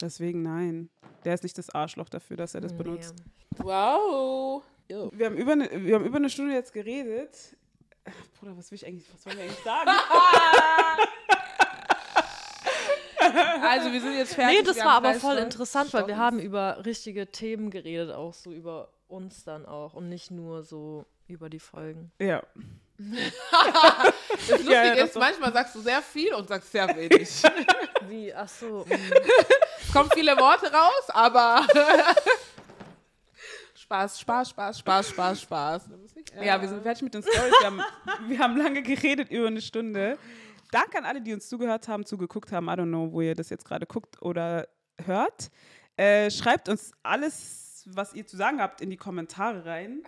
[0.00, 0.90] Deswegen nein.
[1.24, 2.78] Der ist nicht das Arschloch dafür, dass er das Nee.
[2.82, 3.14] benutzt.
[3.58, 4.62] Wow.
[4.88, 7.56] Wir haben, über eine, wir haben über eine Stunde jetzt geredet.
[8.04, 9.90] Ach, Bruder, was will ich eigentlich, was wollen wir eigentlich sagen?
[13.62, 14.58] Also wir sind jetzt fertig.
[14.60, 15.42] Nee, das war aber voll Stunden.
[15.44, 20.08] interessant, weil wir haben über richtige Themen geredet, auch so über uns dann auch und
[20.08, 22.10] nicht nur so über die Folgen.
[22.20, 22.42] ja.
[23.00, 25.20] Das Lustige Ja, ja, ist, doch.
[25.20, 27.42] manchmal sagst du sehr viel und sagst sehr wenig.
[28.08, 28.32] Wie?
[28.34, 28.84] Ach so.
[29.80, 31.66] es kommen viele Worte raus, aber
[33.74, 35.82] Spaß, Spaß, Spaß, Spaß, Spaß, Spaß.
[36.42, 37.54] ja, wir sind fertig mit den Stories.
[37.60, 37.82] Wir haben,
[38.28, 40.18] wir haben lange geredet, über eine Stunde.
[40.70, 42.66] Danke an alle, die uns zugehört haben, zugeguckt haben.
[42.68, 44.68] I don't know, wo ihr das jetzt gerade guckt oder
[45.04, 45.50] hört.
[45.96, 50.02] Äh, schreibt uns alles, was ihr zu sagen habt, in die Kommentare rein.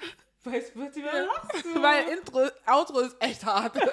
[0.45, 1.05] Weiß, wird ihr
[1.83, 3.77] Weil Intro, Outro ist echt hart.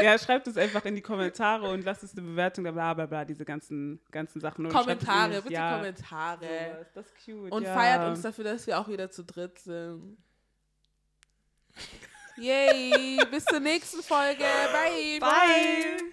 [0.00, 3.24] Ja, schreibt es einfach in die Kommentare und lasst es eine Bewertung, bla bla bla,
[3.24, 4.66] diese ganzen, ganzen Sachen.
[4.66, 6.86] Es Kommentare, in- bitte ja, Kommentare.
[6.94, 7.50] Das ist cute.
[7.50, 7.74] Und ja.
[7.74, 10.16] feiert uns dafür, dass wir auch wieder zu dritt sind.
[12.36, 14.44] Yay, bis zur nächsten Folge.
[14.44, 15.18] Bye.
[15.18, 16.04] Bye.